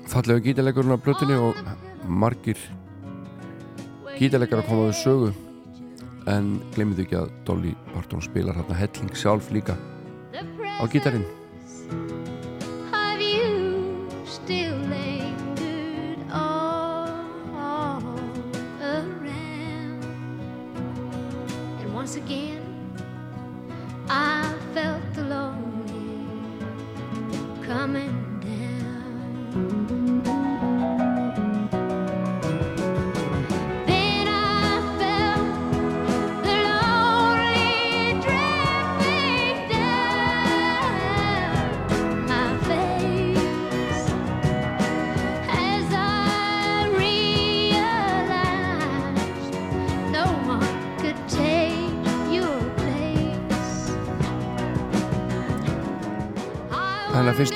imprint 0.08 0.26
fallega 0.26 0.43
gítarleikurinn 0.43 0.95
á 0.95 1.03
blötunni 1.03 1.36
og 1.36 1.55
margir 2.08 2.58
gítarleikar 4.18 4.62
að 4.62 4.68
koma 4.70 4.88
við 4.88 4.95
sögu. 5.03 5.34
En 6.28 6.62
glemðu 6.76 7.03
ekki 7.03 7.18
að 7.18 7.32
Dolly 7.45 7.76
Parton 7.93 8.22
spilar 8.22 8.55
hérna 8.55 8.76
helling 8.76 9.16
sjálf 9.16 9.51
líka 9.51 9.76
á 10.80 10.84
gítarinn 10.88 11.26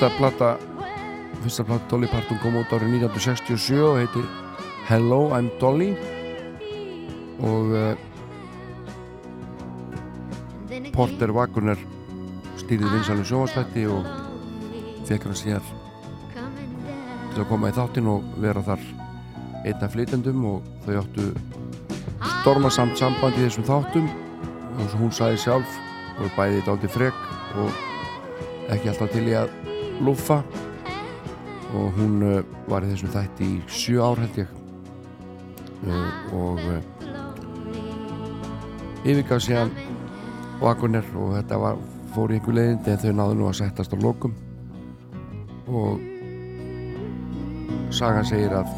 fyrsta 0.02 0.18
plata 0.18 0.58
fyrsta 1.42 1.64
plata 1.64 1.84
Dolly 1.90 2.08
Parton 2.10 2.38
kom 2.42 2.56
út 2.58 2.72
árið 2.74 3.04
1967 3.06 3.78
og 3.86 4.00
heitir 4.00 4.24
Hello, 4.88 5.30
I'm 5.30 5.46
Dolly. 5.60 5.92
Og 7.38 7.70
uh, 7.70 7.94
Porter 10.90 11.30
Wagner 11.30 11.78
stýrði 12.58 12.90
vinsalum 12.96 13.22
sjónvastætti 13.30 13.86
og 13.86 14.02
fekk 15.06 15.28
hann 15.28 15.38
síðar 15.38 15.70
til 16.34 17.44
að 17.44 17.48
koma 17.52 17.70
í 17.70 17.78
þáttinn 17.78 18.10
og 18.10 18.26
vera 18.42 18.66
þar 18.66 18.82
einn 19.62 19.86
af 19.86 19.94
flytendum 19.94 20.44
og 20.50 20.66
þau 20.82 20.94
áttu 21.04 21.30
stormasamt 22.40 22.98
samband 22.98 23.38
í 23.38 23.46
þessum 23.46 23.70
þáttum. 23.70 24.10
Og 24.82 24.98
hún 24.98 25.14
sagði 25.14 25.44
sjálf 25.46 25.78
og 26.18 26.26
bæði 26.34 26.58
þetta 26.58 26.74
aldrei 26.74 26.96
frek 26.98 27.26
og 27.62 27.70
ekki 28.72 28.90
alltaf 28.90 29.14
til 29.14 29.28
í 29.30 29.38
að 29.38 29.61
lúffa 30.00 30.42
og 31.72 31.92
hún 31.96 32.22
uh, 32.24 32.40
var 32.68 32.84
í 32.84 32.90
þessum 32.92 33.12
þætti 33.12 33.48
í 33.48 33.60
sjö 33.72 34.02
ár 34.04 34.20
held 34.20 34.38
ég. 34.42 34.50
Uh, 35.82 36.10
og 36.36 36.60
uh, 36.68 36.80
yfirgaf 39.02 39.42
síðan 39.42 39.72
Wagoner 40.62 41.06
og 41.18 41.34
þetta 41.38 41.58
var, 41.58 41.80
fór 42.14 42.32
í 42.32 42.38
einhver 42.38 42.58
leiðindi 42.58 42.92
en 42.92 43.02
þau 43.02 43.12
náðu 43.18 43.38
nú 43.40 43.48
að 43.48 43.58
settast 43.62 43.94
á 43.94 43.98
lokum. 43.98 44.34
Og 45.72 46.00
sagan 47.92 48.26
segir 48.28 48.52
að 48.56 48.68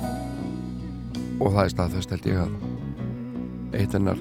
og 1.43 1.51
það 1.51 1.65
er 1.65 1.73
staðfest 1.73 2.15
held 2.15 2.29
ég 2.31 2.41
að 2.45 2.53
eitt 3.75 3.95
hennar 3.97 4.21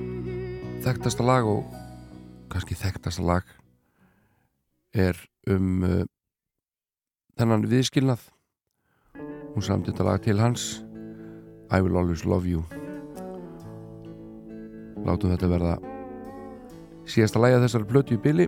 þekktasta 0.84 1.26
lag 1.26 1.48
og 1.48 1.76
kannski 2.52 2.78
þekktasta 2.78 3.26
lag 3.26 3.46
er 4.94 5.18
um 5.50 5.86
þennan 7.40 7.68
viðskilnað. 7.70 8.28
Hún 9.54 9.66
samt 9.66 9.90
þetta 9.90 10.08
lag 10.08 10.24
til 10.26 10.40
hans. 10.42 10.84
I 11.74 11.82
will 11.82 11.98
always 11.98 12.26
love 12.26 12.50
you. 12.50 12.64
Látum 15.04 15.34
þetta 15.34 15.50
verða 15.52 15.78
síðasta 17.10 17.42
læga 17.42 17.64
þessar 17.66 17.88
blötu 17.88 18.16
í 18.16 18.22
byli 18.24 18.48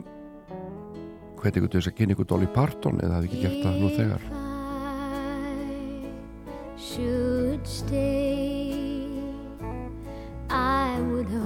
hveti 1.46 1.62
ykkur 1.62 1.72
til 1.72 1.82
þess 1.82 1.92
að 1.92 1.98
kynna 2.00 2.16
ykkur 2.16 2.28
Dolly 2.32 2.48
Parton 2.50 3.02
eða 3.04 3.20
hafi 3.20 3.30
ekki 3.30 3.42
gert 3.44 3.60
það 3.62 3.76
nú 3.82 3.90
þegar? 3.94 4.22
Should 6.86 7.68
stay, 7.68 9.22
I 10.50 11.02
would 11.02 11.30
only 11.30 11.45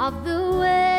of 0.00 0.24
the 0.24 0.58
way. 0.58 0.89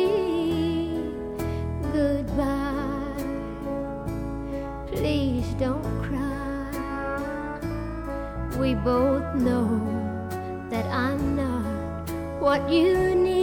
Goodbye. 1.93 3.15
Please 4.89 5.47
don't 5.61 5.85
cry. 6.03 7.61
We 8.59 8.75
both 8.75 9.37
know 9.37 9.79
that 10.71 10.87
I'm 10.87 11.37
not 11.37 12.11
what 12.41 12.69
you 12.69 13.15
need. 13.15 13.40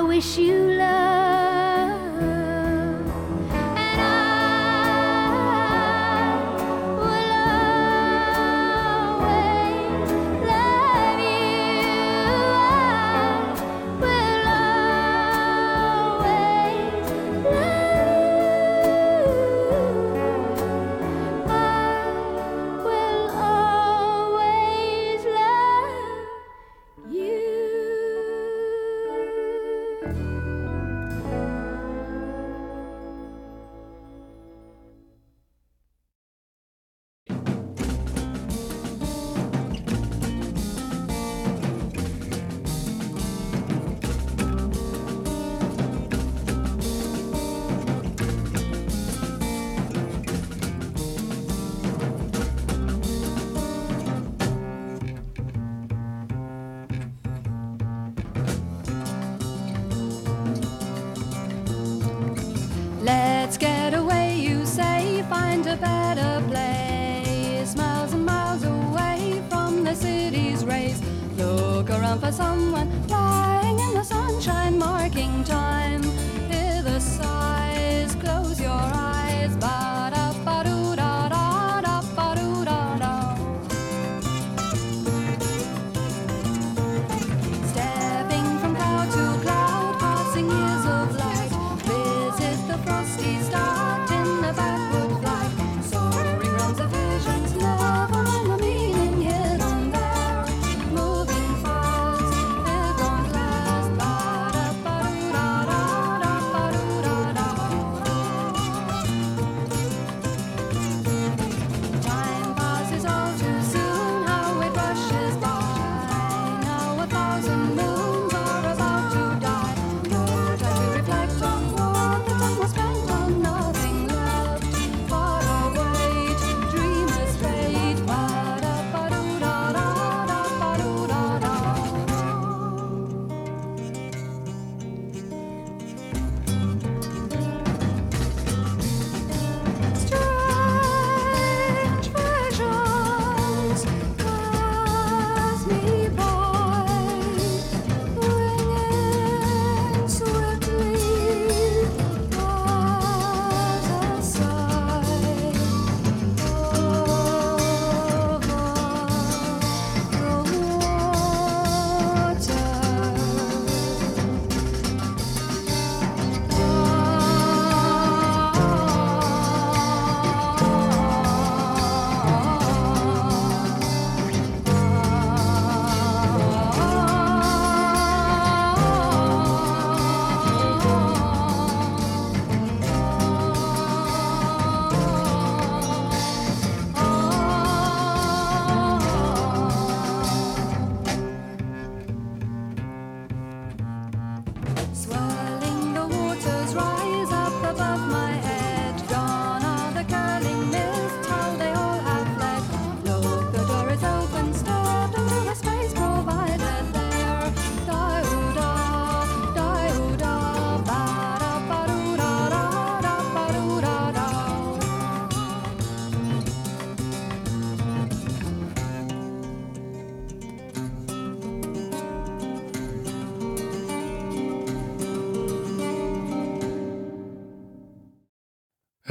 I 0.00 0.02
wish 0.02 0.38
you 0.38 0.56
love. 0.78 0.99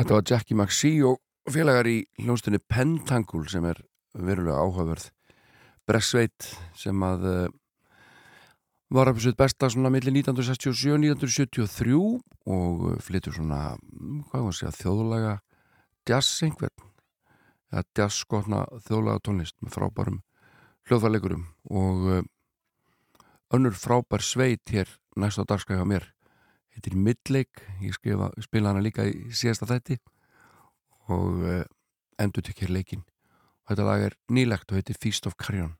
Þetta 0.10 0.18
var 0.18 0.26
Jackie 0.26 0.56
McSee 0.56 1.02
og 1.06 1.20
félagar 1.54 1.86
í 1.86 2.00
hljónstunni 2.18 2.58
Pentangle 2.66 3.44
sem 3.46 3.68
er 3.70 3.78
verulega 4.18 4.58
áhugaverð 4.58 5.04
Bressveit 5.86 6.48
sem 6.74 7.04
að 7.06 7.28
uh, 7.30 7.44
var 8.90 9.12
að 9.12 9.20
besuð 9.20 9.36
besta 9.38 9.70
svona 9.70 9.92
millir 9.94 10.16
1967-1973 10.18 11.94
og 12.02 12.82
eh, 12.90 12.98
flyttur 13.06 13.38
svona, 13.38 13.78
hvað 13.78 14.34
var 14.34 14.42
það 14.42 14.50
að 14.50 14.58
segja, 14.64 14.74
þjóðlaga 14.80 15.38
jazz 16.10 16.42
einhvern. 16.50 16.90
Eða 17.70 17.88
jazz 18.02 18.24
skotna 18.26 18.66
þjóðlaga 18.90 19.26
tónlist 19.30 19.62
með 19.62 19.78
frábærum 19.78 20.22
hljóðfæleikurum 20.90 21.46
og 21.70 22.14
uh, 22.16 22.24
önnur 23.54 23.78
frábær 23.78 24.26
sveit 24.26 24.74
hér 24.74 24.90
næsta 25.14 25.46
dagskæða 25.46 25.86
mér. 25.86 26.10
Þetta 26.80 26.94
er 26.94 27.00
Midlake, 27.04 27.64
ég 27.84 27.92
skrifa, 27.92 28.30
spila 28.40 28.72
hana 28.72 28.80
líka 28.80 29.04
í 29.04 29.34
síðasta 29.36 29.68
þætti 29.68 29.98
og 31.12 31.42
eh, 31.44 31.66
endur 32.24 32.46
tekir 32.48 32.72
leikin. 32.72 33.02
Þetta 33.68 33.84
lag 33.84 34.04
er 34.06 34.16
nýlegt 34.32 34.72
og 34.72 34.80
heitir 34.80 34.96
Feast 34.96 35.28
of 35.28 35.36
Carrion. 35.36 35.74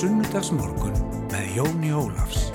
sunnudagsmorgun 0.00 0.94
með 1.28 1.56
Jóni 1.58 1.92
Ólafs. 1.92 2.49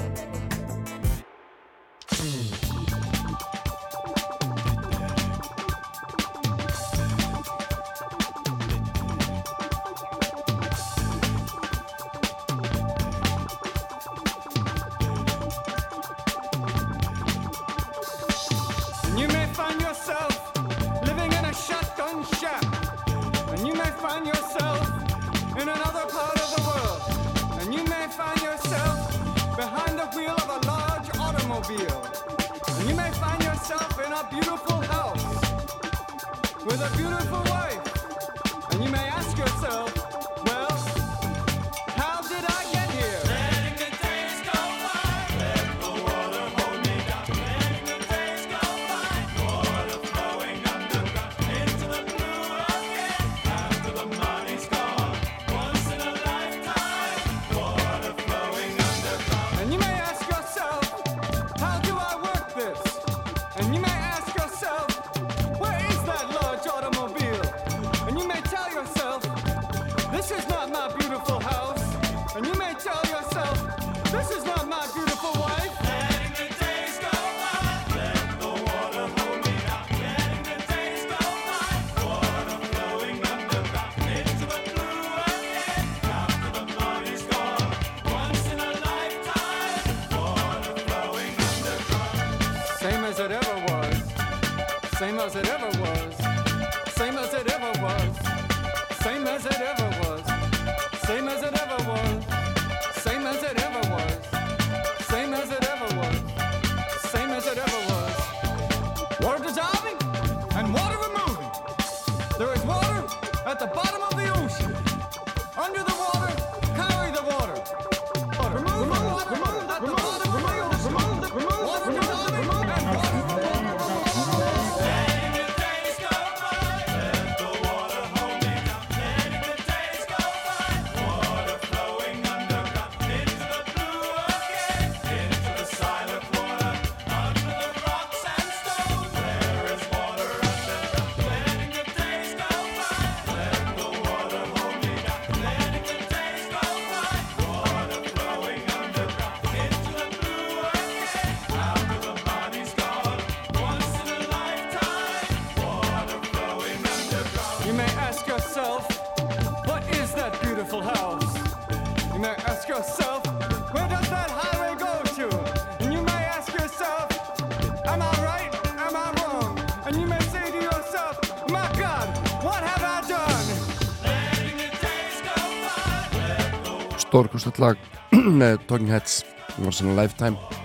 stórkustall 177.15 177.61
lag 177.63 177.77
með 178.41 178.57
Talking 178.67 178.89
Heads 178.91 179.21
það 179.53 179.61
var 179.63 179.75
svona 179.77 179.93
lifetime. 180.01 180.63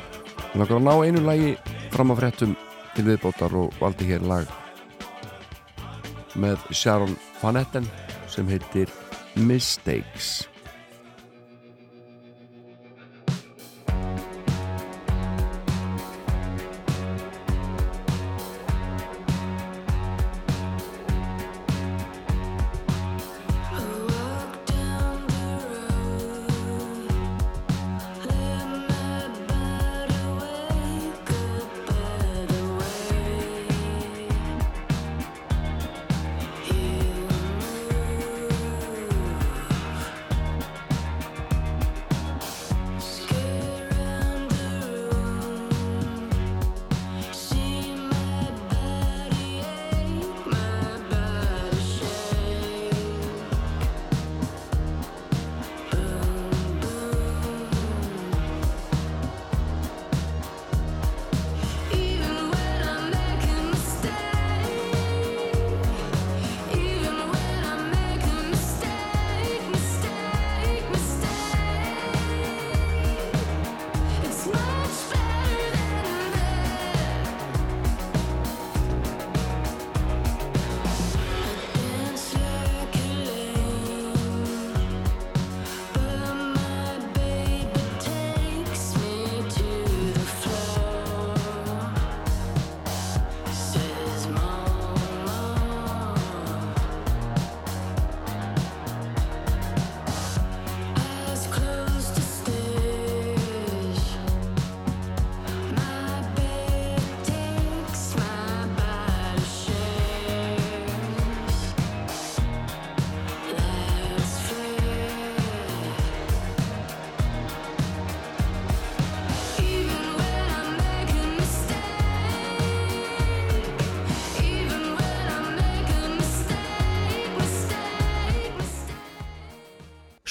Við 0.50 0.56
langarum 0.58 0.80
að 0.80 0.86
ná 0.88 1.06
einu 1.06 1.20
lagi 1.22 1.52
fram 1.94 2.10
á 2.10 2.14
fréttum 2.18 2.56
til 2.96 3.04
viðbótar 3.06 3.54
og 3.54 3.76
valdi 3.78 4.08
hér 4.08 4.24
lag 4.26 4.50
með 6.34 6.58
Sharon 6.74 7.14
Van 7.38 7.60
Etten 7.60 7.86
sem 8.26 8.50
heitir 8.50 8.90
Mistakes. 9.38 10.49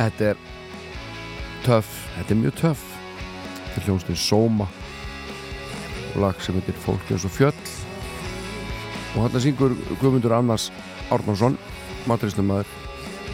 Þetta 0.00 0.30
er 0.30 0.38
töff, 1.66 1.88
þetta 2.16 2.32
er 2.32 2.38
mjög 2.40 2.54
töff. 2.56 2.84
Þetta 3.58 3.74
er 3.76 3.86
hljómsnið 3.88 4.20
Sóma. 4.22 4.68
Lag 6.16 6.40
sem 6.40 6.56
heitir 6.56 6.78
Fólk 6.80 7.12
eins 7.12 7.26
og 7.28 7.34
fjöll. 7.34 7.66
Og 9.12 9.26
hann 9.26 9.44
syngur 9.44 9.76
Guðmundur 10.00 10.32
Annars 10.38 10.70
Árnarsson 11.12 11.58
matristumæður 12.08 12.70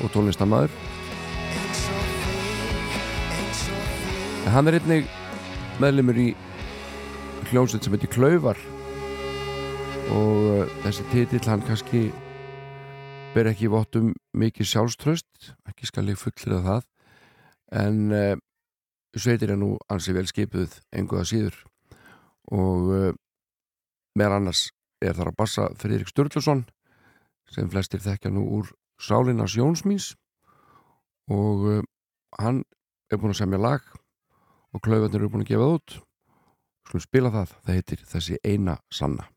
og 0.02 0.10
tónlistamæður 0.10 0.72
en 4.46 4.54
hann 4.54 4.70
er 4.70 4.76
einnig 4.78 5.08
meðlumur 5.82 6.18
í 6.22 6.26
hljómsveit 7.50 7.86
sem 7.86 7.94
heitir 7.96 8.12
Klaufar. 8.14 8.58
Og 10.14 10.44
uh, 10.52 10.74
þessi 10.84 11.06
titill 11.10 11.48
hann 11.50 11.64
kannski 11.66 12.06
ber 13.36 13.50
ekki 13.50 13.68
vottum 13.68 14.14
mikið 14.32 14.68
sjálfströst 14.70 15.50
ekki 15.68 15.88
skal 15.88 16.08
ég 16.08 16.16
fullir 16.16 16.62
það 16.64 16.86
en 17.76 17.98
uh, 18.14 18.38
sveitir 19.16 19.52
er 19.52 19.60
nú 19.60 19.74
ansi 19.92 20.14
vel 20.16 20.24
skipuð 20.28 20.78
enguða 20.96 21.26
síður. 21.28 21.58
Og 22.54 22.88
uh, 22.94 23.10
meðal 24.16 24.38
annars 24.38 24.68
er 25.04 25.16
þar 25.18 25.32
að 25.32 25.38
bassa 25.42 25.68
Friðrik 25.76 26.12
Sturluson 26.12 26.64
sem 27.52 27.68
flestir 27.70 28.00
þekkja 28.04 28.32
nú 28.32 28.46
úr 28.60 28.72
Sálinas 29.02 29.58
Jónsmís 29.58 30.14
og 31.28 31.68
uh, 31.68 31.84
hann 32.40 32.64
er 33.12 33.20
búin 33.20 33.36
að 33.36 33.42
semja 33.42 33.60
lag 33.60 33.84
og 34.72 34.80
klaufarnir 34.80 35.20
eru 35.20 35.32
búin 35.34 35.44
að 35.44 35.52
gefa 35.52 35.68
það 35.68 35.78
út. 35.78 36.00
Skulum 36.86 37.08
spila 37.08 37.34
það, 37.34 37.56
það 37.66 37.80
heitir 37.80 38.06
þessi 38.14 38.44
eina 38.46 38.80
sanna 38.94 39.28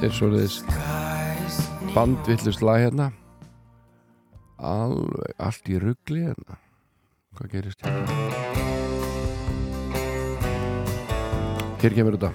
Þetta 0.00 0.14
er 0.14 0.16
svoleiðis 0.16 0.54
bandvillust 1.92 2.62
lag 2.64 2.78
hérna. 2.80 3.10
Alveg, 4.64 5.34
allt 5.36 5.68
í 5.68 5.76
ruggli 5.82 6.22
hérna. 6.24 6.56
Hvað 7.36 7.50
gerist 7.52 7.84
hérna? 7.84 8.08
Hér 11.84 11.92
kemur 11.98 12.16
þetta. 12.16 12.32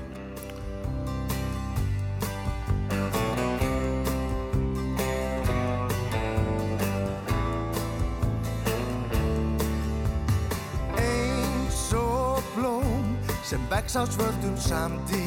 Sem 13.46 13.62
vex 13.74 13.98
á 13.98 14.06
svörðum 14.06 14.54
sandi 14.62 15.26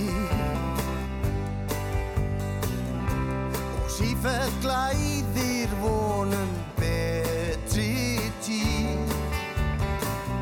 sífell 3.99 4.51
glæðir 4.63 5.71
vonum 5.83 6.51
betri 6.79 8.21
tíð. 8.45 9.15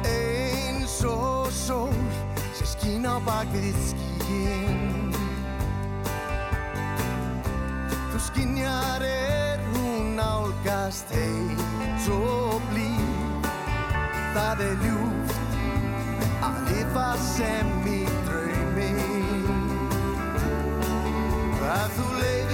Eins 0.04 0.98
og 1.08 1.48
sól 1.56 1.94
sem 2.52 2.68
skín 2.74 3.08
á 3.08 3.16
bakvið 3.24 3.78
skíin 3.88 5.08
þú 8.12 8.20
skinjar 8.28 9.04
er 9.08 9.64
hún 9.72 10.12
nálgast 10.20 11.16
heit 11.16 12.10
og 12.12 12.60
blíð. 12.68 13.48
Það 14.36 14.66
er 14.66 14.76
ljúft 14.84 15.38
að 16.44 16.60
lifa 16.68 17.08
sem 17.24 17.72
í 17.88 18.02
draumi. 18.28 18.92
Að 21.66 21.88
þú 21.96 22.06
leifir 22.20 22.45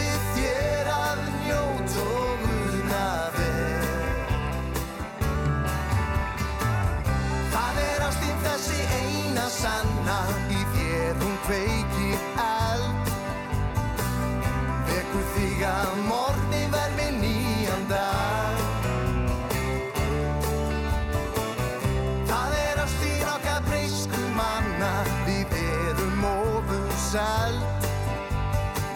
sælt 27.12 27.62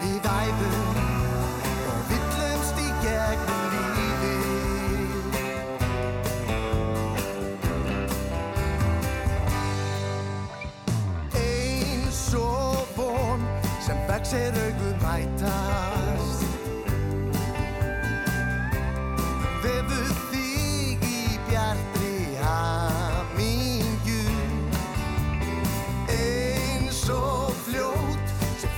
Við 0.00 0.24
æfum 0.32 1.00
og 1.92 2.00
villumst 2.10 2.78
í 2.80 2.86
gegnum 3.02 3.64
lífið 3.74 5.34
Eins 11.42 12.22
og 12.40 12.76
von 12.96 13.40
sem 13.84 13.98
vex 14.08 14.24
er 14.40 14.56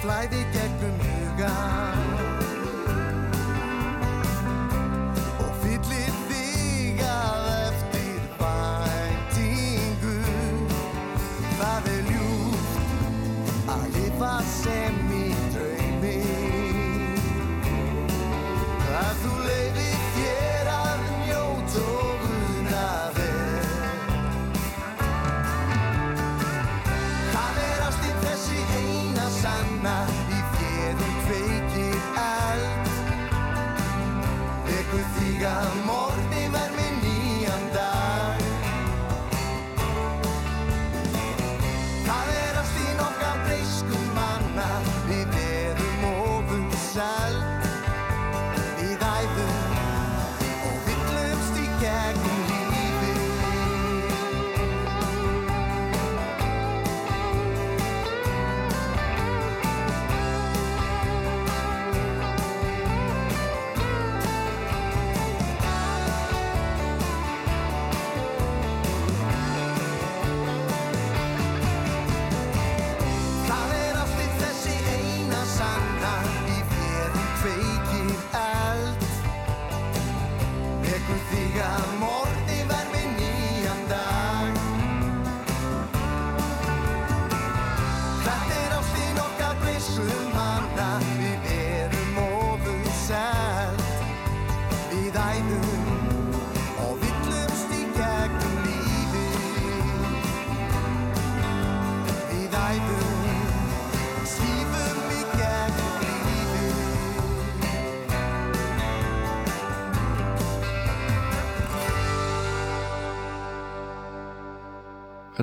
sem 0.08 0.14
flæði 0.14 0.47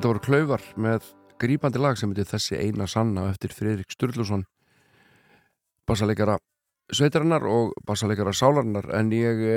Þetta 0.05 0.19
voru 0.19 0.21
klaufar 0.21 0.63
með 0.77 1.05
grípandi 1.41 1.79
lag 1.81 1.95
sem 1.97 2.11
heitir 2.11 2.27
Þessi 2.29 2.59
eina 2.61 2.85
sanna 2.85 3.23
eftir 3.31 3.49
Friðrik 3.57 3.89
Sturluson 3.89 4.43
bassaleikara 5.89 6.35
sveitarinnar 6.93 7.47
og 7.49 7.71
bassaleikara 7.89 8.29
sálarinnar. 8.37 8.85
En 8.93 9.09
ég 9.17 9.41
e, 9.41 9.55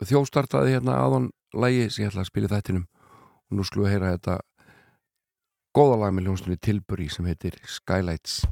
þjóstartaði 0.00 0.78
hérna 0.78 0.96
aðon 1.02 1.28
lagi 1.52 1.90
sem 1.90 2.06
ég 2.06 2.08
ætla 2.08 2.24
að 2.24 2.30
spila 2.30 2.48
í 2.48 2.54
þættinum 2.54 2.86
og 2.88 3.58
nú 3.58 3.68
skulum 3.68 3.84
við 3.84 3.92
heyra 3.98 4.14
þetta 4.14 4.38
góða 5.76 6.00
lag 6.06 6.16
með 6.16 6.30
ljónstunni 6.30 6.56
Tilbury 6.56 7.10
sem 7.12 7.28
heitir 7.28 7.60
Skylights 7.68 8.46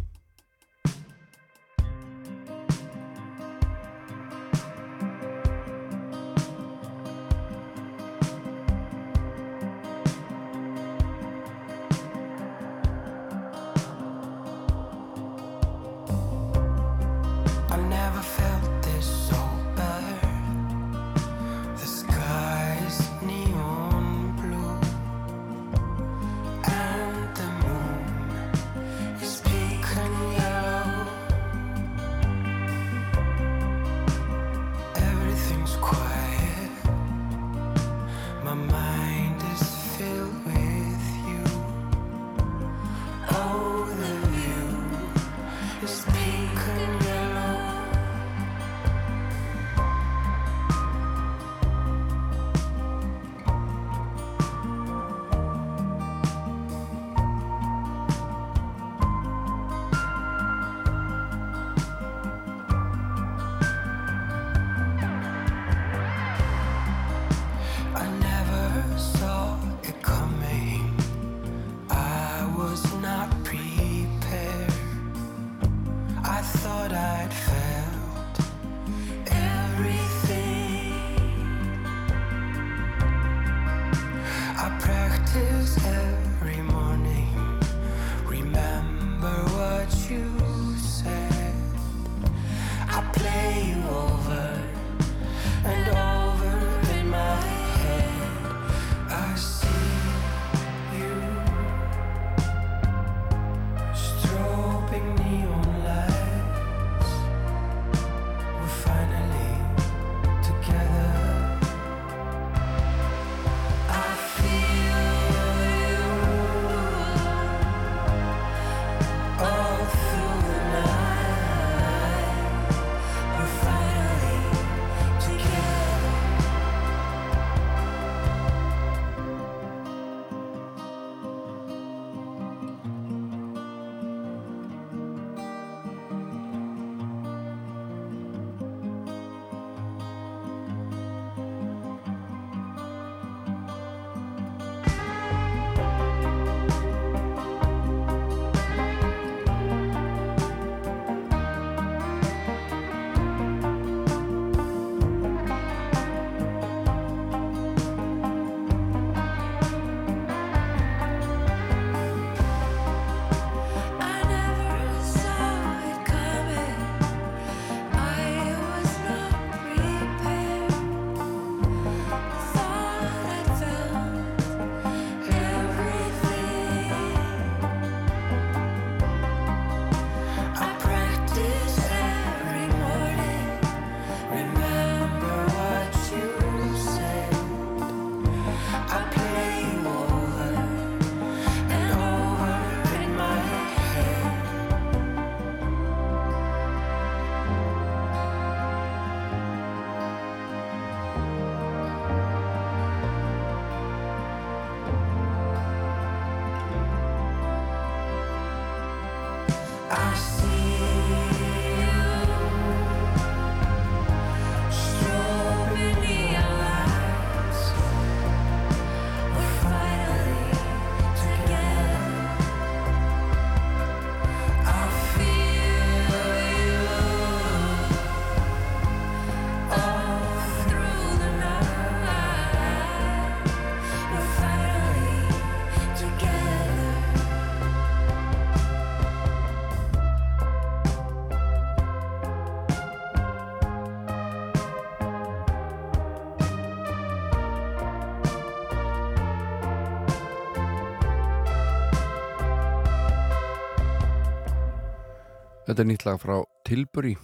Þetta 255.74 255.82
er 255.82 255.88
nýtt 255.88 256.04
lag 256.06 256.18
frá 256.22 256.34
Tilbury. 256.68 257.16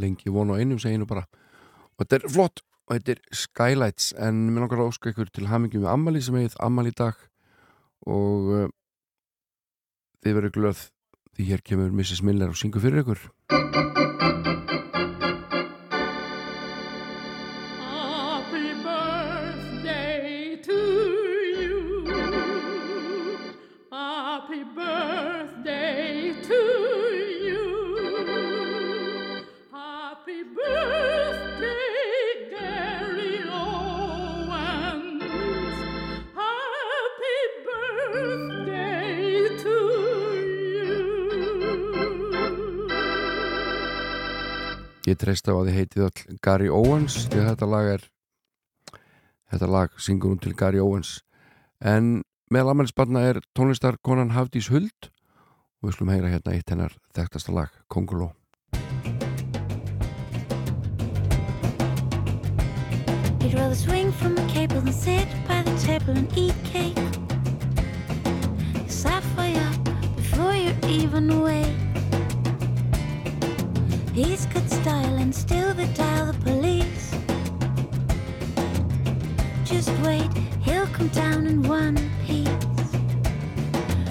Lengi 0.00 0.30
von 0.32 0.48
og 0.54 0.56
einum 0.56 0.78
seginu 0.80 1.04
bara. 1.04 1.26
Og 1.92 2.06
þetta 2.06 2.16
er 2.16 2.32
flott. 2.32 2.62
Og 2.88 2.94
þetta 2.94 3.12
er 3.12 3.20
Skylights. 3.36 4.06
En 4.16 4.38
mér 4.48 4.64
langar 4.64 4.80
að 4.80 4.94
óska 4.94 5.12
ykkur 5.12 5.28
til 5.28 5.50
hamingjum 5.50 5.84
með 5.84 5.92
Ammali 5.92 6.22
sem 6.24 6.38
eigið 6.40 6.56
Ammali 6.64 6.94
í 6.94 6.96
dag. 6.96 7.20
Og 8.08 8.48
uh, 8.62 8.64
þið 10.24 10.38
verður 10.40 10.56
glöð 10.56 10.86
því 11.36 11.50
hér 11.50 11.66
kemur 11.68 11.92
Mrs. 11.92 12.24
Miller 12.24 12.48
og 12.48 12.56
syngur 12.56 12.86
fyrir 12.86 13.04
ykkur 13.04 13.95
Ég 45.06 45.14
treysta 45.14 45.54
á 45.54 45.56
að 45.56 45.68
þið 45.68 45.76
heitið 45.78 46.04
all 46.06 46.38
Gary 46.42 46.70
Owens 46.74 47.16
því 47.30 47.38
að 47.38 47.48
þetta 47.52 47.66
lag 47.70 47.90
er 47.92 48.06
þetta 49.52 49.68
lag 49.70 50.00
syngur 50.02 50.32
hún 50.32 50.40
til 50.42 50.54
Gary 50.58 50.80
Owens 50.82 51.20
en 51.78 52.24
með 52.50 52.72
Ammali 52.72 53.22
er 53.22 53.38
tónlistar 53.54 54.00
konan 54.02 54.34
Hafdís 54.34 54.66
Huld 54.66 55.10
og 55.78 55.86
við 55.86 55.94
skulum 55.94 56.10
heyra 56.10 56.32
hérna 56.34 56.56
eitt 56.56 56.74
hennar 56.74 56.98
þekktasta 57.14 57.54
lag, 57.54 57.70
Konguló 57.86 58.32
He'd 63.46 63.54
rather 63.54 63.76
swing 63.78 64.10
from 64.10 64.36
a 64.38 64.46
cable 64.50 64.80
than 64.80 64.92
sit 64.92 65.28
by 65.46 65.62
the 65.62 65.78
table 65.78 66.18
and 66.18 66.26
eat 66.36 66.56
cake. 66.64 66.98
He's 68.82 69.04
halfway 69.04 69.54
up 69.54 69.84
before 70.16 70.56
you're 70.56 70.74
even 70.90 71.30
awake. 71.30 71.85
He's 74.16 74.46
got 74.46 74.66
style 74.70 75.16
and 75.16 75.34
still 75.34 75.74
dial 75.74 76.32
the 76.32 76.38
police. 76.42 77.14
Just 79.62 79.90
wait, 80.06 80.32
he'll 80.62 80.86
come 80.86 81.08
down 81.08 81.46
in 81.46 81.62
one 81.62 81.98
piece. 82.24 82.48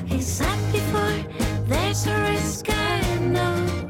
He's 0.06 0.28
sat 0.28 0.60
before, 0.72 1.18
there's 1.66 2.06
a 2.06 2.22
risk 2.22 2.70
I 2.70 3.18
know. 3.20 3.85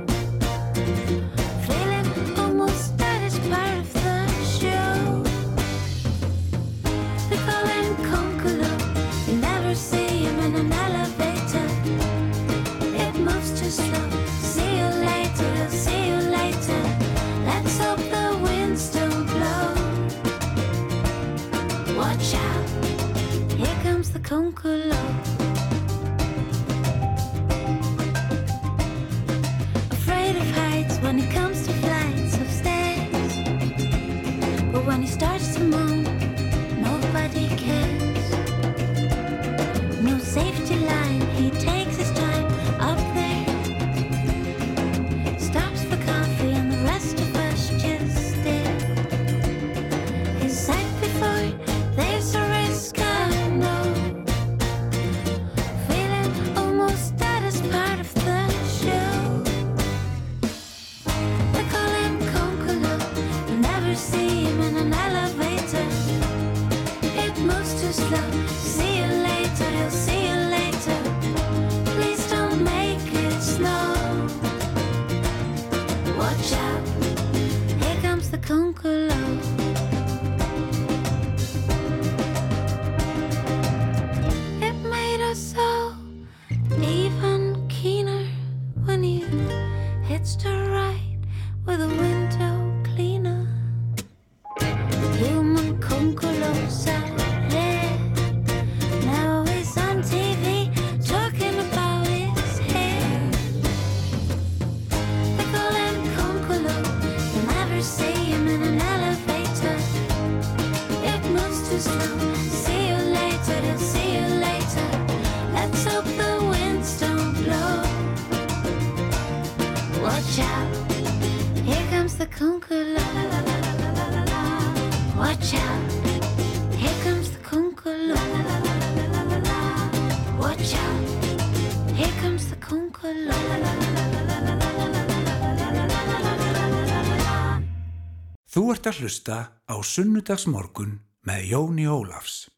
Þú 138.55 138.69
ert 138.71 138.85
að 138.87 138.99
hlusta 139.03 139.37
á 139.67 139.75
Sunnudagsmorgun 139.83 141.04
með 141.25 141.47
Jóni 141.49 141.87
Ólafs. 141.89 142.54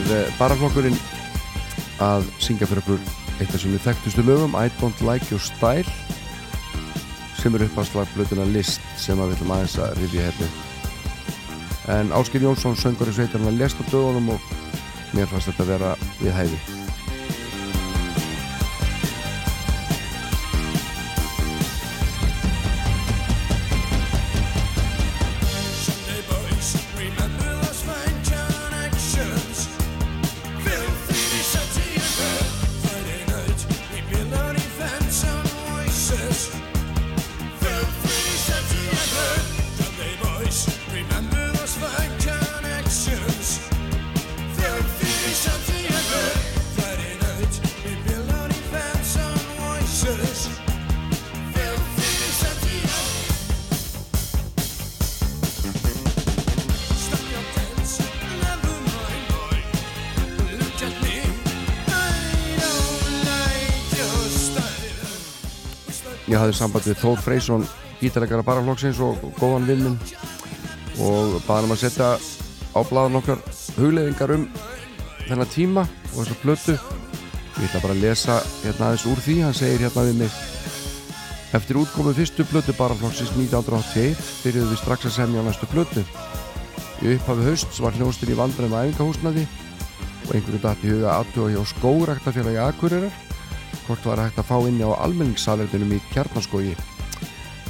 Er 0.00 0.28
uh, 0.28 0.38
baraflokkurinn 0.38 0.96
að 2.00 2.26
syngja 2.40 2.68
fyrir 2.68 2.82
okkur 2.84 3.00
eitt 3.40 3.52
af 3.54 3.60
sínum 3.60 3.82
þekktustu 3.84 4.24
lögum 4.24 4.56
I 4.56 4.72
Don't 4.80 5.04
Like 5.04 5.28
Your 5.32 5.42
Style 5.42 5.88
sem 7.40 7.54
er 7.56 7.64
uppáslag 7.66 8.10
blötuna 8.14 8.44
list 8.52 8.84
sem 9.00 9.20
að 9.20 9.32
við 9.32 9.38
ætlum 9.38 9.54
aðeins 9.56 9.78
að 9.80 9.96
rifja 10.02 10.26
hérna 10.28 10.50
en 12.00 12.12
Áskil 12.16 12.44
Jónsson 12.44 12.76
söngur 12.78 13.10
í 13.10 13.16
sveitarinn 13.16 13.50
að 13.50 13.62
lest 13.62 13.80
á 13.80 13.84
dögunum 13.88 14.34
og 14.36 14.52
mér 15.16 15.30
fannst 15.30 15.50
þetta 15.52 15.72
vera 15.72 15.96
við 16.20 16.36
hæfi 16.36 16.79
hafði 66.50 66.58
samband 66.58 66.86
við 66.88 66.98
Þór 66.98 67.20
Freysson 67.22 67.64
gítalegara 68.00 68.44
baraflokksins 68.44 69.00
og 69.04 69.20
góðan 69.38 69.68
vinnum 69.68 69.96
og 71.00 71.36
baði 71.46 71.66
hann 71.66 71.74
að 71.74 71.82
setja 71.84 72.08
á 72.74 72.80
blaðan 72.88 73.18
okkar 73.20 73.42
hugleðingar 73.76 74.34
um 74.34 74.46
þennan 75.28 75.52
tíma 75.52 75.84
og 76.10 76.24
þessa 76.24 76.38
plötu. 76.42 76.76
Ég 77.60 77.68
ætla 77.68 77.82
bara 77.84 77.94
að 77.94 78.02
lesa 78.02 78.40
hérna 78.64 78.88
aðeins 78.88 79.06
úr 79.10 79.22
því. 79.22 79.36
Hann 79.44 79.56
segir 79.58 79.84
hérna 79.84 80.06
við 80.08 80.20
mig 80.24 80.38
Eftir 81.54 81.80
útkomu 81.80 82.12
fyrstu 82.14 82.46
plötu 82.46 82.74
baraflokksins 82.78 83.32
1981 83.34 84.20
byrjuðu 84.44 84.70
við 84.70 84.82
strax 84.82 85.08
að 85.08 85.16
semja 85.16 85.42
á 85.42 85.46
næstu 85.46 85.66
plötu. 85.70 86.04
Í 87.02 87.16
upphafi 87.16 87.46
hausts 87.48 87.82
var 87.82 87.96
hljóstin 87.98 88.30
í 88.30 88.38
vandræðum 88.38 88.78
æfingahúsnaði 88.78 89.46
og 90.28 90.30
einhverju 90.34 90.62
datt 90.62 90.86
í 90.86 90.94
huga 90.94 91.16
aðtuga 91.16 91.54
hjá 91.54 91.74
skóraktafélagi 91.74 92.62
Akureyrar 92.62 93.29
hvort 93.86 94.06
var 94.06 94.22
hægt 94.22 94.40
að 94.42 94.48
fá 94.50 94.56
inni 94.68 94.86
á 94.86 94.92
almenningssalerdunum 95.04 95.94
í 95.96 96.00
kjarnaskógi. 96.12 96.74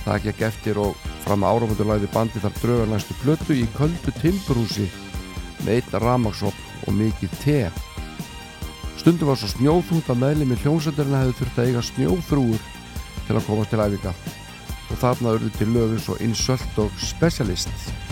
Það 0.04 0.26
gekk 0.26 0.42
eftir 0.48 0.80
og 0.80 0.98
fram 1.24 1.44
að 1.44 1.60
áramöndulæði 1.60 2.10
bandi 2.14 2.42
þar 2.42 2.58
draugar 2.62 2.90
næstu 2.90 3.16
plötu 3.20 3.56
í 3.56 3.68
köldu 3.76 4.14
timburhúsi 4.20 4.88
með 5.64 5.76
einn 5.76 6.04
ramagsopn 6.06 6.84
og 6.86 6.96
mikið 6.96 7.38
te. 7.44 7.60
Stundum 9.00 9.30
var 9.30 9.40
svo 9.40 9.48
snjóþungt 9.54 10.10
að 10.12 10.22
meðlemi 10.24 10.58
hljómsætturina 10.60 11.22
hefði 11.22 11.38
þurft 11.38 11.58
að 11.60 11.70
eiga 11.70 11.86
snjóþrúur 11.88 12.68
til 13.26 13.36
að 13.36 13.46
komast 13.46 13.72
til 13.72 13.84
æfinga 13.84 14.14
og 14.90 15.00
þarna 15.00 15.34
urðu 15.36 15.50
til 15.56 15.68
lögur 15.72 16.02
svo 16.02 16.16
insult 16.24 16.80
og 16.82 16.96
specialist. 17.00 18.09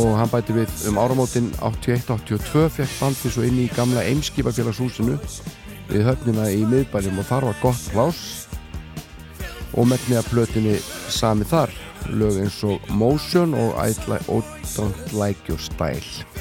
Og 0.00 0.16
hann 0.18 0.30
bæti 0.32 0.56
við 0.56 0.72
um 0.90 0.98
áramótin 0.98 1.52
81-82 1.62 2.66
fekk 2.78 2.96
bandi 2.98 3.30
svo 3.30 3.44
inn 3.46 3.60
í 3.62 3.68
gamla 3.74 4.02
Eimskipafélagshúsinu 4.10 5.18
við 5.90 6.06
höfnina 6.08 6.48
í 6.50 6.64
miðbænum 6.66 7.20
og 7.22 7.28
þar 7.30 7.48
var 7.50 7.60
gott 7.62 7.88
plás 7.94 8.22
og 9.74 9.88
megnið 9.90 10.20
að 10.20 10.30
plötinni 10.32 10.76
sami 11.12 11.46
þar 11.48 11.72
lög 12.10 12.42
eins 12.42 12.60
og 12.66 12.90
Motion 12.90 13.54
og 13.56 13.78
I 13.80 13.94
Don't 13.96 15.14
Like 15.16 15.48
Your 15.48 15.62
Style 15.62 16.33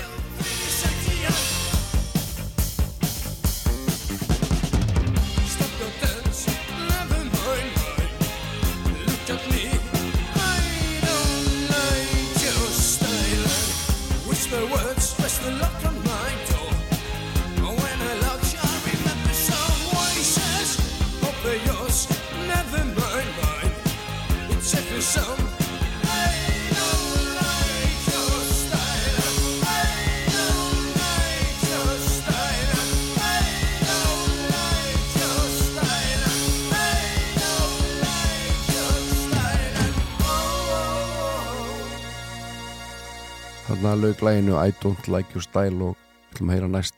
læginu 44.53 44.67
I 44.67 44.71
Don't 44.83 45.07
Like 45.07 45.33
Your 45.33 45.41
Style 45.41 45.83
og 45.83 45.95
við 45.97 46.35
ætlum 46.35 46.49
að 46.49 46.55
heyra 46.55 46.67
næst 46.67 46.95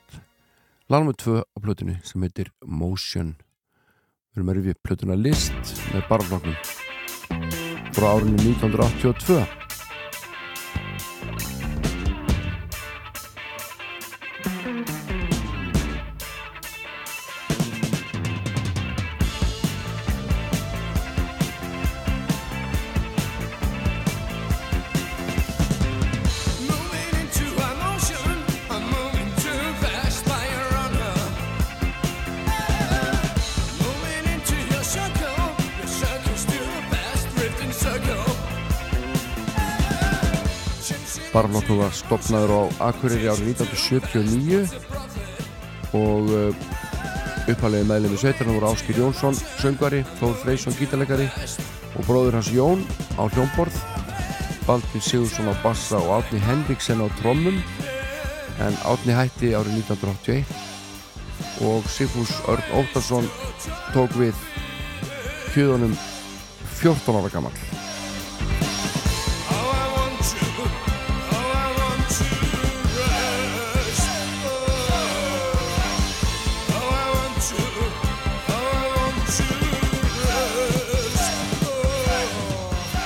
Lag 0.90 1.02
nummer 1.02 1.15
tvö 1.18 1.41
á 1.41 1.57
plötunni 1.60 1.98
sem 2.03 2.22
heitir 2.22 2.52
Motion. 2.61 3.36
Við 4.34 4.38
erum 4.38 4.49
að 4.49 4.57
rifja 4.60 4.76
plötuna 4.84 5.15
List 5.15 5.72
með 5.94 6.03
barflokknum 6.10 6.56
frá 7.95 8.07
árinu 8.11 8.38
1982 8.38 9.65
Barflokkur 41.36 41.82
var 41.82 41.91
stopnaður 41.91 42.52
á 42.56 42.62
Akureyri 42.88 43.28
árið 43.28 43.49
1979 43.60 44.72
og 45.99 46.30
uh, 46.32 46.56
upphælega 47.52 47.90
meðlemi 47.90 48.16
sveitarna 48.22 48.56
voru 48.56 48.70
Áskir 48.70 49.02
Jónsson 49.02 49.36
söngvari, 49.60 49.99
Þór 50.22 50.38
Freysson 50.40 50.78
gítalegari 50.80 51.28
og 51.91 52.07
bróður 52.07 52.40
hans 52.40 52.53
Jón 52.56 52.88
á 53.20 53.28
hljómborð 53.28 53.76
Baldur 54.64 55.03
Sigursson 55.03 55.52
á 55.52 55.56
bassa 55.60 55.99
og 55.99 56.22
Átni 56.22 56.40
Henriksen 56.40 57.03
á 57.03 57.07
trommum 57.20 57.60
en 58.64 58.80
Átni 58.88 59.20
hætti 59.20 59.52
árið 59.60 59.84
1981 59.91 60.48
og 61.68 61.84
Sigfús 61.91 62.32
Örn 62.48 62.64
Óttarsson 62.80 63.28
tók 63.91 64.16
við 64.16 64.40
kjöðunum 65.52 65.99
14 66.80 67.20
ára 67.20 67.36
gammal 67.36 67.85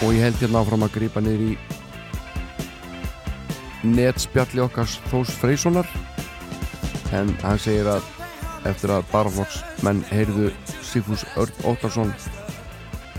og 0.10 0.16
ég 0.18 0.24
held 0.26 0.40
hérna 0.42 0.64
áfram 0.64 0.82
að 0.88 0.96
grípa 0.96 1.22
niður 1.22 1.52
í 1.52 1.56
netspjalli 3.86 4.64
okkar 4.64 4.88
Þós 5.12 5.30
Freyssonar 5.38 5.90
en 7.14 7.30
hann 7.44 7.60
segir 7.62 7.86
að 7.94 8.08
eftir 8.66 8.90
að 8.96 9.06
baraflokks 9.12 9.60
menn 9.86 10.00
heyrðu 10.10 10.48
Sigfús 10.82 11.28
Örn 11.38 11.54
Óttarsson 11.70 12.10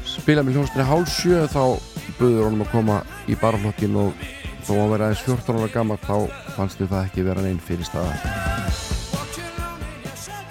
spila 0.02 0.42
með 0.42 0.58
hljónstinni 0.58 0.86
hálsjö 0.88 1.44
þá 1.52 1.62
buður 2.18 2.48
honum 2.48 2.64
að 2.64 2.72
koma 2.72 2.96
í 3.30 3.36
baraflokkin 3.38 3.94
og 4.00 4.24
þó 4.66 4.72
að 4.80 4.90
vera 4.96 5.10
aðeins 5.12 5.22
14 5.28 5.60
ára 5.60 5.68
gammal 5.76 5.98
þá 6.02 6.16
fannst 6.56 6.80
þið 6.80 6.90
það 6.90 7.04
ekki 7.04 7.26
vera 7.28 7.44
neinn 7.44 7.60
fyrir 7.68 7.86
staða 7.86 8.14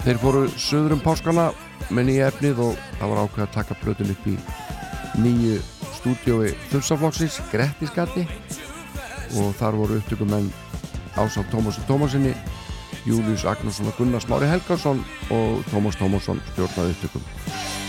Þeir 0.06 0.22
fóru 0.22 0.46
söður 0.56 0.96
um 0.96 1.04
páskana 1.04 1.50
með 1.92 2.08
nýja 2.08 2.32
efnið 2.32 2.64
og 2.70 2.80
það 2.96 3.12
var 3.12 3.22
ákveð 3.26 3.44
að 3.44 3.54
taka 3.58 3.78
blötun 3.84 4.14
upp 4.16 4.24
í 4.32 4.38
nýju 5.20 5.60
stúdiói 6.00 6.54
Þursaflokksins, 6.70 7.40
Grettiskatti 7.52 8.26
og 9.38 9.52
þar 9.60 9.78
voru 9.78 10.00
upptökumenn 10.00 10.48
Ásá 11.18 11.44
Tómasin 11.52 11.86
Tómasinni 11.88 12.34
Július 13.08 13.46
Agnarsson 13.48 13.90
og 13.90 14.00
Gunnar 14.00 14.24
Smári 14.24 14.48
Helgarsson 14.50 15.04
og 15.30 15.62
Tómas 15.72 16.00
Tómasson 16.00 16.42
stjórnaði 16.52 16.96
upptökum 16.96 17.79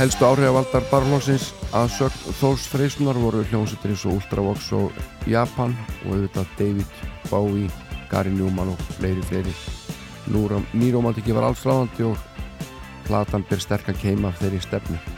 Helstu 0.00 0.24
áhrifavaldar 0.24 0.86
barlóksins 0.88 1.50
að 1.76 1.90
sögn 1.92 2.36
Þórs 2.38 2.62
Freyslunar 2.72 3.18
voru 3.20 3.42
hljómsveitir 3.50 3.92
eins 3.92 4.06
og 4.08 4.14
Ultravox 4.16 4.70
og 4.78 4.96
Japan 5.28 5.74
og 6.06 6.14
auðvitað 6.14 6.54
David 6.56 6.96
Bowie, 7.28 7.68
Gary 8.08 8.32
Newman 8.32 8.72
og 8.72 8.80
fleiri 8.96 9.20
fleiri. 9.28 9.52
Nýrómantiki 10.72 11.36
var 11.36 11.50
alls 11.50 11.68
ráðandi 11.68 12.08
og 12.08 12.16
platan 13.10 13.44
ber 13.50 13.60
sterkan 13.60 14.00
keima 14.00 14.32
af 14.32 14.40
þeirri 14.40 14.64
stefnu 14.64 15.09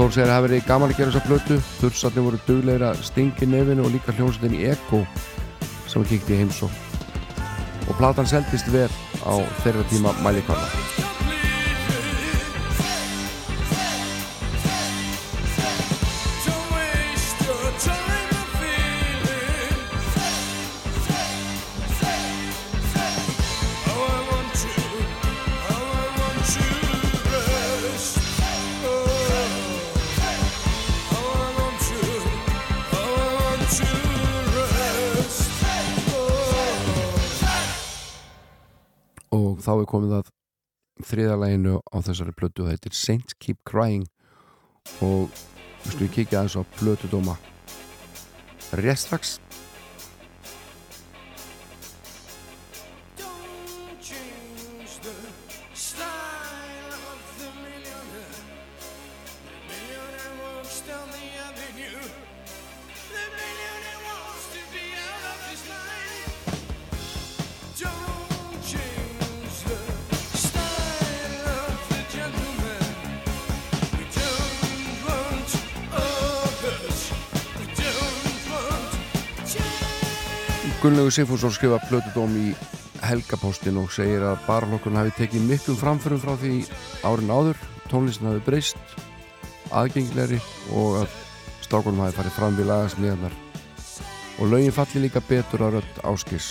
Þór 0.00 0.14
segir 0.14 0.30
að 0.30 0.30
það 0.32 0.44
verið 0.46 0.62
gaman 0.64 0.92
að 0.92 0.96
gera 0.96 1.12
þessa 1.12 1.26
plötu. 1.26 1.56
Þursarnir 1.76 2.24
voru 2.24 2.38
duglegir 2.46 2.84
að 2.88 3.02
stingi 3.04 3.48
nefinu 3.52 3.84
og 3.84 3.92
líka 3.92 4.14
hljómsveitin 4.16 4.62
Eko 4.70 5.00
sem 5.90 6.00
var 6.00 6.08
kíkt 6.08 6.32
í 6.32 6.38
heimsó 6.40 6.70
og 7.84 7.98
platan 7.98 8.30
seldist 8.30 8.72
vel 8.72 8.88
á 9.28 9.34
þeirra 9.60 9.84
tíma 9.92 10.14
mælikvarna 10.24 10.89
komið 39.90 40.16
að 40.20 40.32
þriðalæginu 41.10 41.76
á 41.80 41.96
þessari 42.06 42.36
plötu 42.36 42.66
þetta 42.68 42.90
er 42.90 42.96
Saints 42.96 43.36
Keep 43.40 43.62
Crying. 43.68 44.06
Og 45.04 45.28
við 45.84 45.94
slúið 45.94 46.12
kíkja 46.16 46.40
aðeins 46.40 46.58
á 46.60 46.62
plötudóma. 46.78 47.36
Rétt 48.78 49.02
strax 49.02 49.38
Gunnlegu 80.80 81.10
Sigfússon 81.12 81.52
skrifa 81.52 81.76
plötudóm 81.90 82.32
í 82.40 82.54
Helgapóstin 83.04 83.76
og 83.76 83.90
segir 83.92 84.22
að 84.24 84.38
barlokkurinn 84.46 84.96
hafi 84.96 85.10
tekið 85.18 85.42
miklum 85.44 85.76
framförum 85.76 86.22
frá 86.22 86.32
því 86.40 86.62
árin 87.04 87.28
áður, 87.28 87.60
tónlistin 87.92 88.30
hafi 88.30 88.40
breyst 88.46 88.94
aðgengilegri 89.76 90.38
og 90.72 91.02
að 91.02 91.18
stákunum 91.66 92.00
hafi 92.00 92.16
farið 92.16 92.34
fram 92.38 92.56
við 92.56 92.70
lagasmíðanar 92.72 93.36
og 94.40 94.50
lögin 94.54 94.72
falli 94.72 95.04
líka 95.04 95.20
betur 95.28 95.66
á 95.68 95.76
rödd 95.76 96.00
áskis 96.00 96.48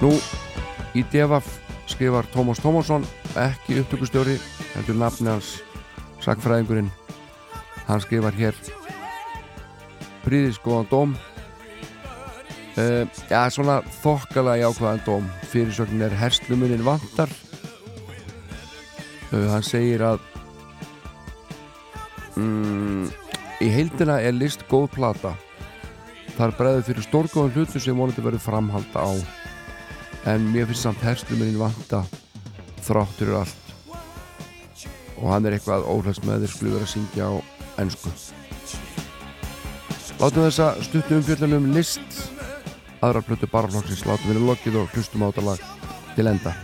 Nú, 0.00 0.16
í 0.96 1.04
Devaf 1.12 1.58
skrifar 1.92 2.24
Tómas 2.32 2.64
Tómasson 2.64 3.04
ekki 3.36 3.82
upptökustjóri 3.82 4.40
heldur 4.72 4.96
nafni 4.96 5.34
hans 5.36 5.58
Sackfræðingurinn, 6.28 6.90
hann 7.86 8.00
skrifar 8.04 8.34
hér 8.36 8.56
príðiskoðan 10.26 10.88
dóm. 10.90 11.12
Eh, 12.76 13.06
uh, 13.06 13.20
Já, 13.30 13.48
svona 13.48 13.78
þokkala 14.02 14.58
jákvæðan 14.60 15.00
dóm. 15.06 15.30
Fyrirsögnin 15.48 16.04
er 16.04 16.16
herslumunin 16.20 16.84
vantar. 16.84 17.32
Uh, 19.32 19.46
Hann 19.54 19.64
segir 19.64 20.04
að 20.04 20.20
um, 22.36 23.08
í 23.64 23.70
heildina 23.72 24.18
er 24.20 24.36
list 24.36 24.66
góð 24.68 24.90
plata. 24.98 25.32
Þar 26.36 26.52
breðið 26.60 26.90
fyrir 26.90 27.08
stórgóðan 27.08 27.56
hlutu 27.56 27.80
sem 27.80 27.96
vonandi 27.96 28.26
verið 28.26 28.44
framhalda 28.44 29.00
á. 29.00 29.12
En 30.28 30.44
mér 30.52 30.68
finnst 30.68 30.84
samt 30.84 31.08
herslumunin 31.08 31.56
vanta 31.64 32.04
þráttur 32.84 33.32
allt 33.40 33.67
og 35.18 35.30
hann 35.32 35.46
er 35.46 35.58
eitthvað 35.58 35.86
óhlagsmöður 35.90 36.52
skluður 36.52 36.84
að 36.86 36.92
syngja 36.94 37.30
á 37.30 37.34
ennsku 37.82 38.12
Látum 40.18 40.48
þessa 40.48 40.72
stuttu 40.82 41.14
umfjöldunum 41.14 41.68
list. 41.76 42.24
Aðra 42.98 43.22
plötu 43.22 43.46
barflokksins 43.52 44.02
látum 44.02 44.32
við 44.32 44.48
lokið 44.48 44.80
og 44.80 44.96
hlustum 44.96 45.22
átalag 45.28 45.62
til 46.16 46.26
enda. 46.26 46.56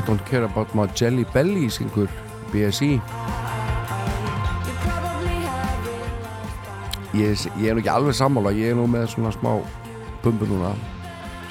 I 0.00 0.02
don't 0.02 0.24
care 0.24 0.44
about 0.44 0.74
my 0.74 0.86
jelly 0.96 1.26
belly 1.34 1.68
syngur 1.68 2.08
BSI 2.54 2.94
ég, 7.12 7.36
ég 7.60 7.68
er 7.68 7.76
nú 7.76 7.82
ekki 7.82 7.92
alveg 7.92 8.16
sammála 8.16 8.54
ég 8.56 8.72
er 8.72 8.78
nú 8.78 8.86
með 8.88 9.10
svona 9.12 9.34
smá 9.36 9.58
pumpu 10.24 10.48
núna 10.48 10.72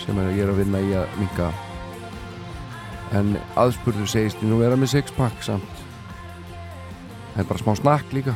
sem 0.01 0.17
er, 0.17 0.31
ég 0.33 0.47
er 0.47 0.53
að 0.55 0.63
vinna 0.63 0.81
í 0.81 0.95
að 0.97 1.13
minka 1.21 1.51
en 3.19 3.35
aðspurðu 3.53 4.09
segist 4.09 4.41
ég 4.41 4.49
nú 4.49 4.57
vera 4.63 4.77
með 4.77 4.95
six 4.95 5.13
pack 5.13 5.45
samt. 5.45 5.85
Er 7.37 7.45
bara 7.45 7.61
smá 7.61 7.75
snakk 7.77 8.13
líka 8.17 8.33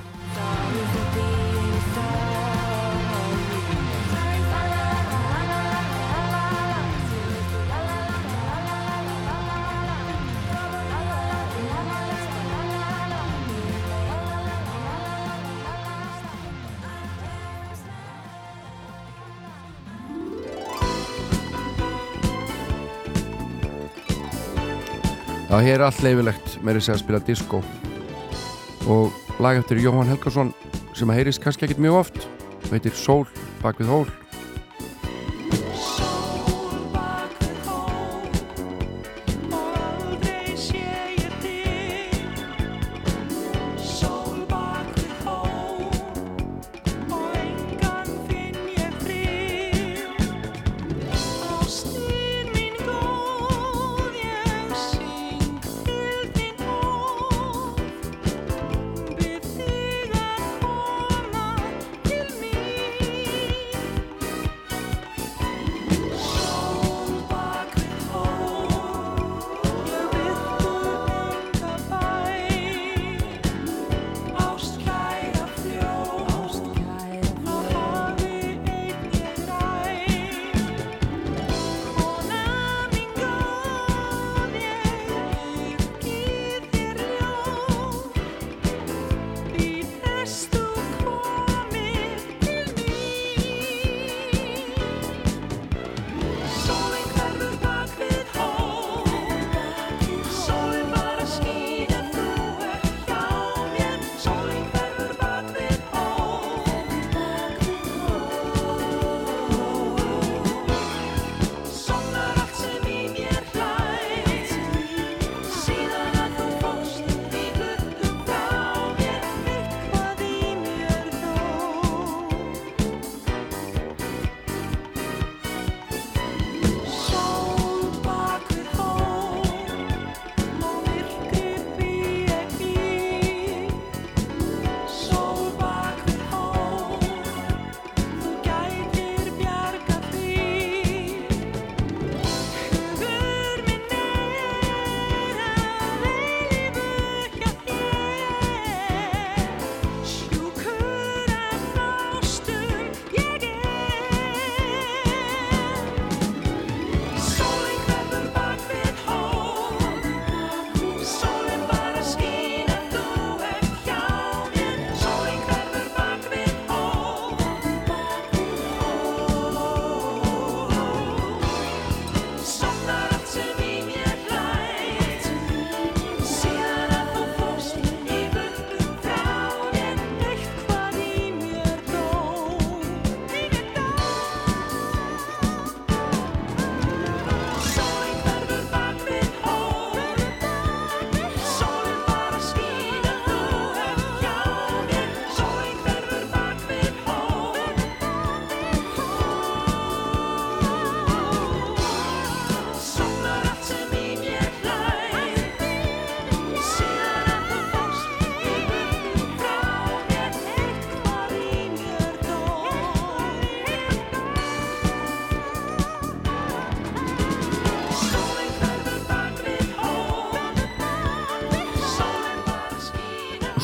Já, 25.63 25.69
hér 25.69 25.79
er 25.79 25.85
allt 25.87 26.01
leifilegt 26.03 26.55
með 26.59 26.75
þess 26.75 26.91
að 26.91 26.97
spila 26.99 27.19
disco. 27.23 27.59
Og 28.91 29.13
lag 29.39 29.61
eftir 29.61 29.79
Jóhann 29.79 30.09
Helgason 30.11 30.49
sem 30.91 31.07
að 31.07 31.21
heyrist 31.21 31.39
kannski 31.39 31.63
ekkit 31.63 31.79
mjög 31.79 32.01
oft 32.01 32.25
veitir 32.67 32.91
Sól 32.99 33.21
bak 33.61 33.79
við 33.79 33.93
hól 33.93 34.03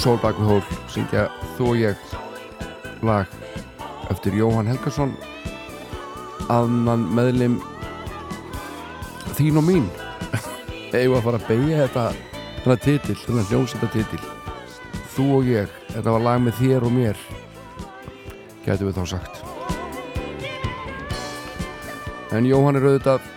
Sól 0.10 0.18
bak 0.24 0.40
við 0.42 0.48
hól 0.50 0.62
syngja 0.90 1.24
þú 1.54 1.66
og 1.70 1.76
ég 1.78 2.14
lag 3.06 3.34
eftir 4.10 4.34
Jóhann 4.34 4.66
Helgason 4.66 5.12
annan 6.50 7.04
meðlim 7.14 7.60
þín 9.38 9.60
og 9.62 9.68
mín. 9.68 9.86
Eigum 10.98 11.20
að 11.20 11.28
fara 11.28 11.38
að 11.38 11.46
beigja 11.52 11.84
þetta 11.84 12.06
þennan 12.64 12.82
titil, 12.88 13.18
þennan 13.22 13.48
hljómsetta 13.52 13.92
titil 13.94 14.22
þú 15.14 15.28
og 15.36 15.52
ég, 15.52 15.76
þetta 15.92 16.16
var 16.16 16.26
lag 16.26 16.42
með 16.42 16.58
þér 16.64 16.88
og 16.90 16.96
mér 16.96 17.22
gætu 18.66 18.90
við 18.90 18.98
þá 18.98 19.04
sagt. 19.14 19.44
En 22.34 22.50
Jóhann 22.50 22.82
er 22.82 22.90
auðvitað 22.96 23.30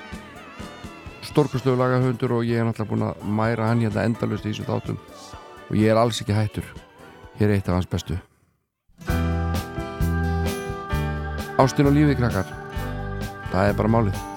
stórkustlegu 1.29 1.77
lagahöndur 1.85 2.39
og 2.39 2.49
ég 2.49 2.65
er 2.65 2.71
náttúrulega 2.71 2.95
búin 2.95 3.07
að 3.11 3.29
mæra 3.43 3.69
hann 3.69 3.85
hérna 3.85 4.09
endalust 4.09 4.49
í 4.49 4.55
þessu 4.55 4.71
þáttum 4.73 5.05
og 5.73 5.79
ég 5.81 5.89
er 5.89 5.97
alls 5.97 6.21
ekki 6.21 6.37
hættur. 6.37 6.67
Hér 7.41 7.49
er 7.49 7.57
eitt 7.57 7.69
af 7.69 7.81
hans 7.81 7.89
bestu. 7.89 8.19
Ástin 11.57 11.89
og 11.89 11.97
lífið 11.97 12.21
krakkar. 12.21 12.53
Það 13.53 13.73
er 13.73 13.81
bara 13.81 13.93
málið 13.97 14.32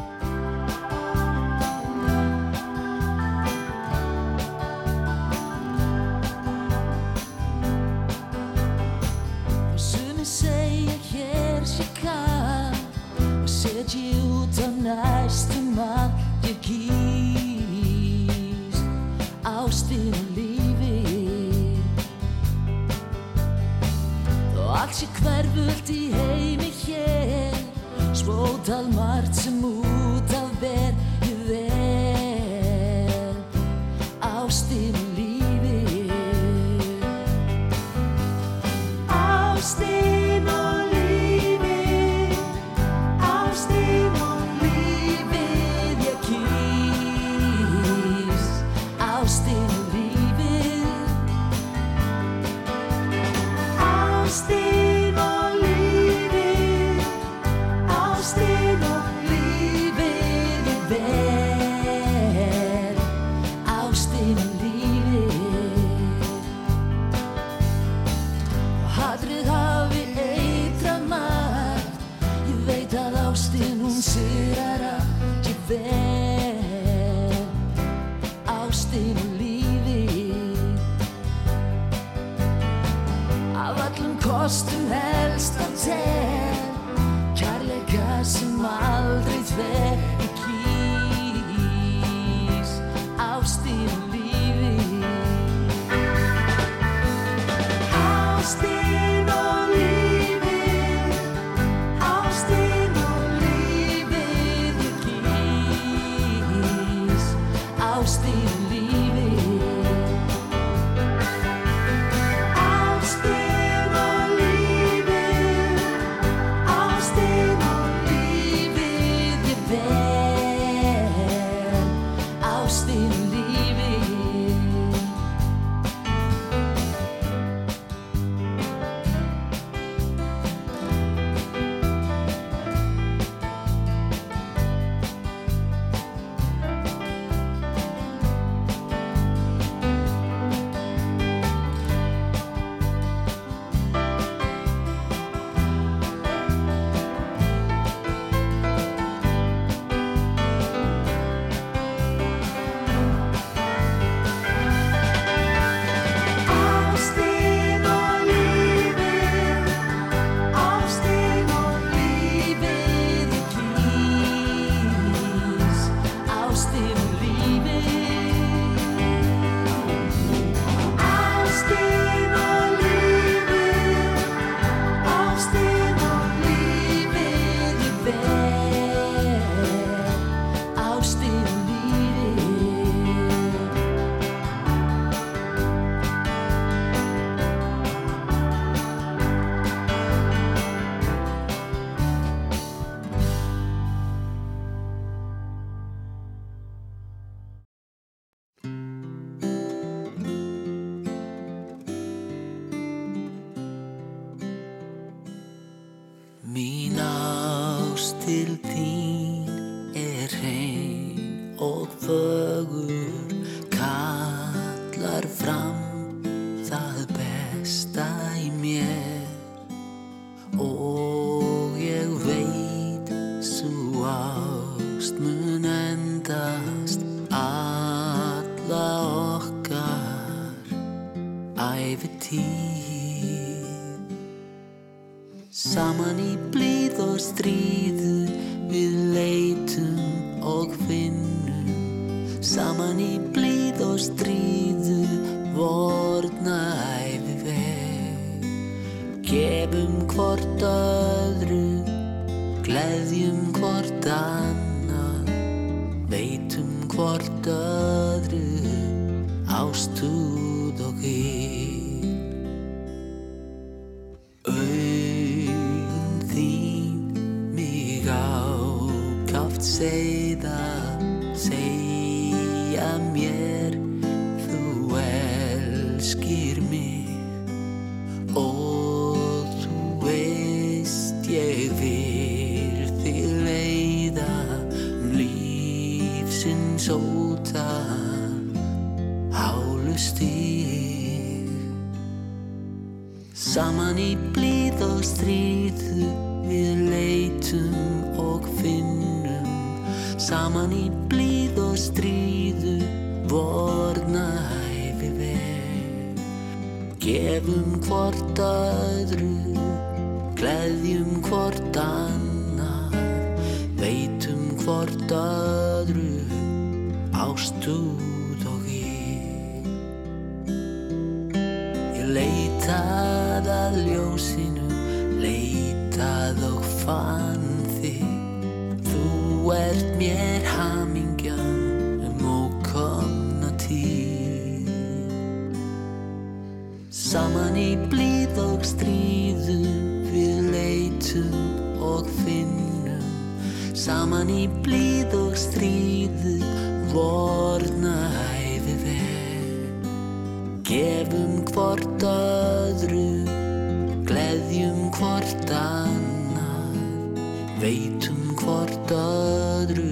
hvort 358.46 358.92
öðru 358.94 359.86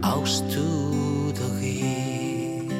ástúð 0.00 1.40
og 1.44 1.58
ég. 1.60 2.70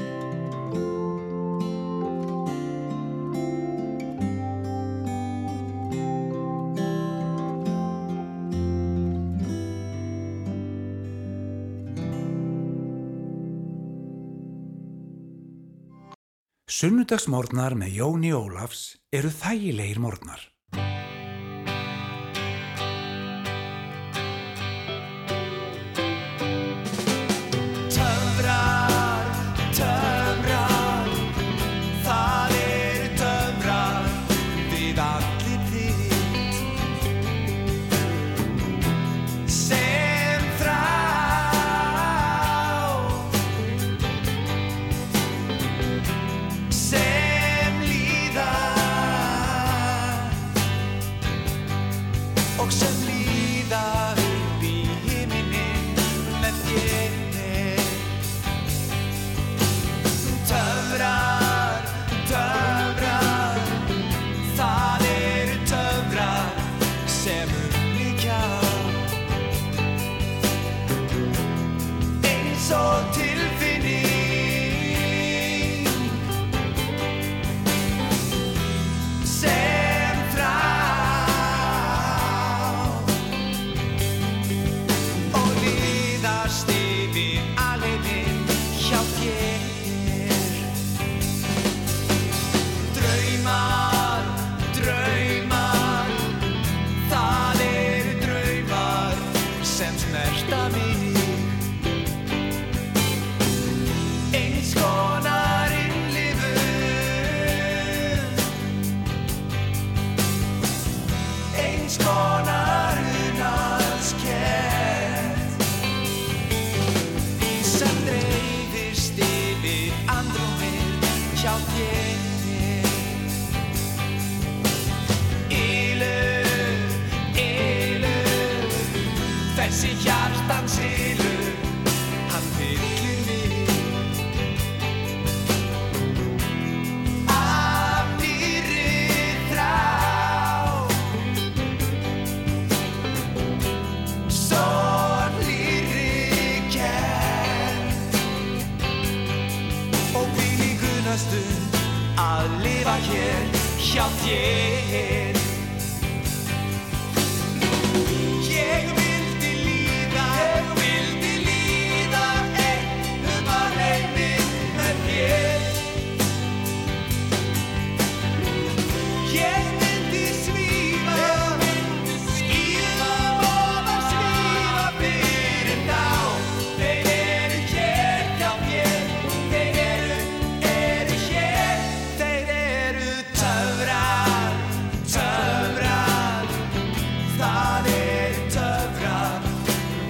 Sunnudagsmórnar 16.73 17.77
með 17.77 18.01
Jóni 18.01 18.32
Ólafs 18.32 18.97
eru 19.12 19.28
þægilegir 19.28 20.01
mórnar. 20.01 20.52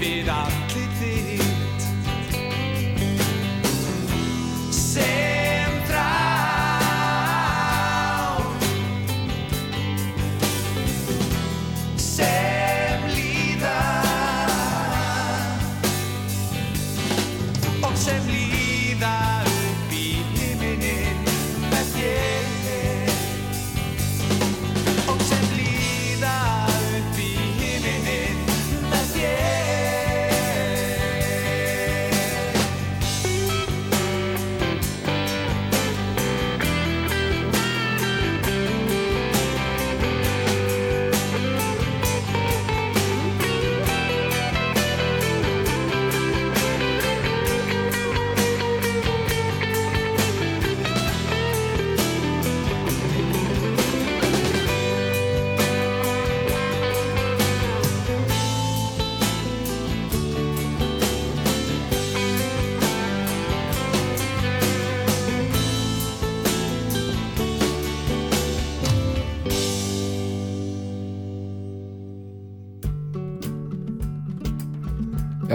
við 0.02 0.30
allt 0.34 0.72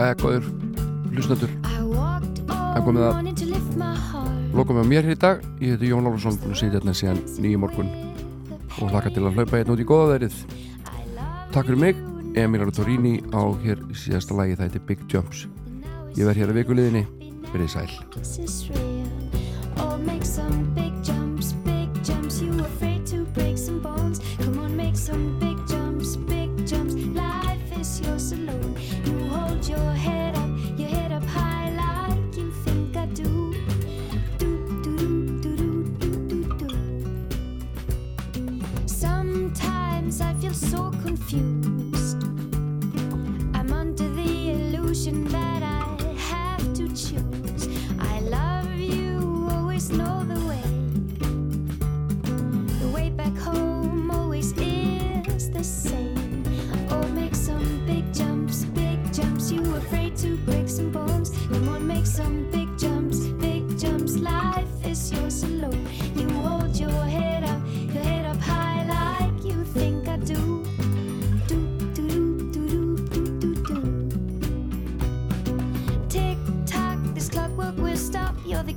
Já, 0.07 0.13
góður 0.15 0.45
hlustendur. 1.11 1.51
Það 2.47 2.83
komið 2.85 3.01
að 3.03 3.17
lokum 4.55 4.77
með 4.79 4.85
mér 4.87 5.03
hér 5.03 5.17
í 5.17 5.19
dag. 5.19 5.41
Ég 5.59 5.73
heiti 5.75 5.89
Jón 5.89 6.07
Lólusson, 6.07 6.37
að 6.47 6.53
sitja 6.55 6.77
hérna 6.77 6.93
síðan 6.95 7.19
nýju 7.43 7.59
morgun 7.59 7.89
og 8.77 8.93
hlaka 8.93 9.11
til 9.11 9.25
að 9.27 9.35
hlaupa 9.35 9.59
hérna 9.59 9.75
út 9.75 9.83
í 9.83 9.87
góða 9.89 10.13
verið. 10.13 10.37
Takk 11.51 11.67
fyrir 11.67 11.81
mig 11.81 11.99
Emil 12.39 12.63
Arturini 12.63 13.17
á 13.35 13.51
hér 13.65 13.83
síðasta 13.91 14.37
lagi 14.37 14.55
það 14.55 14.69
heiti 14.69 14.83
Big 14.87 15.03
Jumps. 15.11 15.43
Ég 16.15 16.23
verð 16.23 16.39
hér 16.39 16.53
að 16.53 16.61
vikuliðinni 16.61 17.03
verið 17.51 17.73
sæl? 17.75 17.91
Come 24.37 24.59
on, 24.63 24.77
make 24.77 24.95
some 24.95 25.35
big 25.39 25.57
jumps, 25.67 25.86
your 29.69 29.91
head 29.93 30.26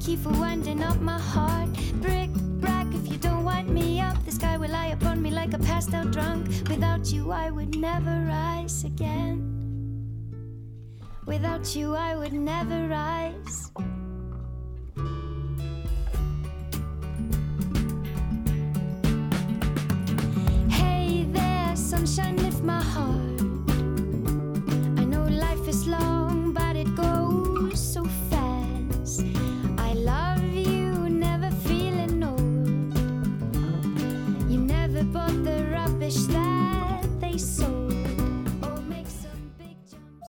for 0.01 0.33
winding 0.33 0.83
up 0.83 0.99
my 1.01 1.19
heart. 1.19 1.69
Brick, 2.01 2.31
brack, 2.59 2.87
if 2.95 3.07
you 3.07 3.19
don't 3.19 3.45
wind 3.45 3.69
me 3.69 4.01
up, 4.01 4.25
the 4.25 4.33
sky 4.33 4.57
will 4.57 4.71
lie 4.71 4.89
upon 4.89 5.21
me 5.21 5.31
like 5.31 5.53
a 5.53 5.59
passed 5.59 5.93
out 5.93 6.11
drunk. 6.11 6.49
Without 6.69 7.13
you, 7.13 7.31
I 7.31 7.51
would 7.51 7.77
never 7.77 8.25
rise 8.27 8.85
again. 8.85 9.37
Without 11.27 11.77
you, 11.77 11.95
I 11.95 12.17
would 12.17 12.33
never 12.33 12.89
rise. 12.89 13.71
Hey 20.71 21.27
there, 21.31 21.77
sunshine, 21.77 22.37
lift 22.39 22.63
my 22.63 22.83
heart. 22.83 23.30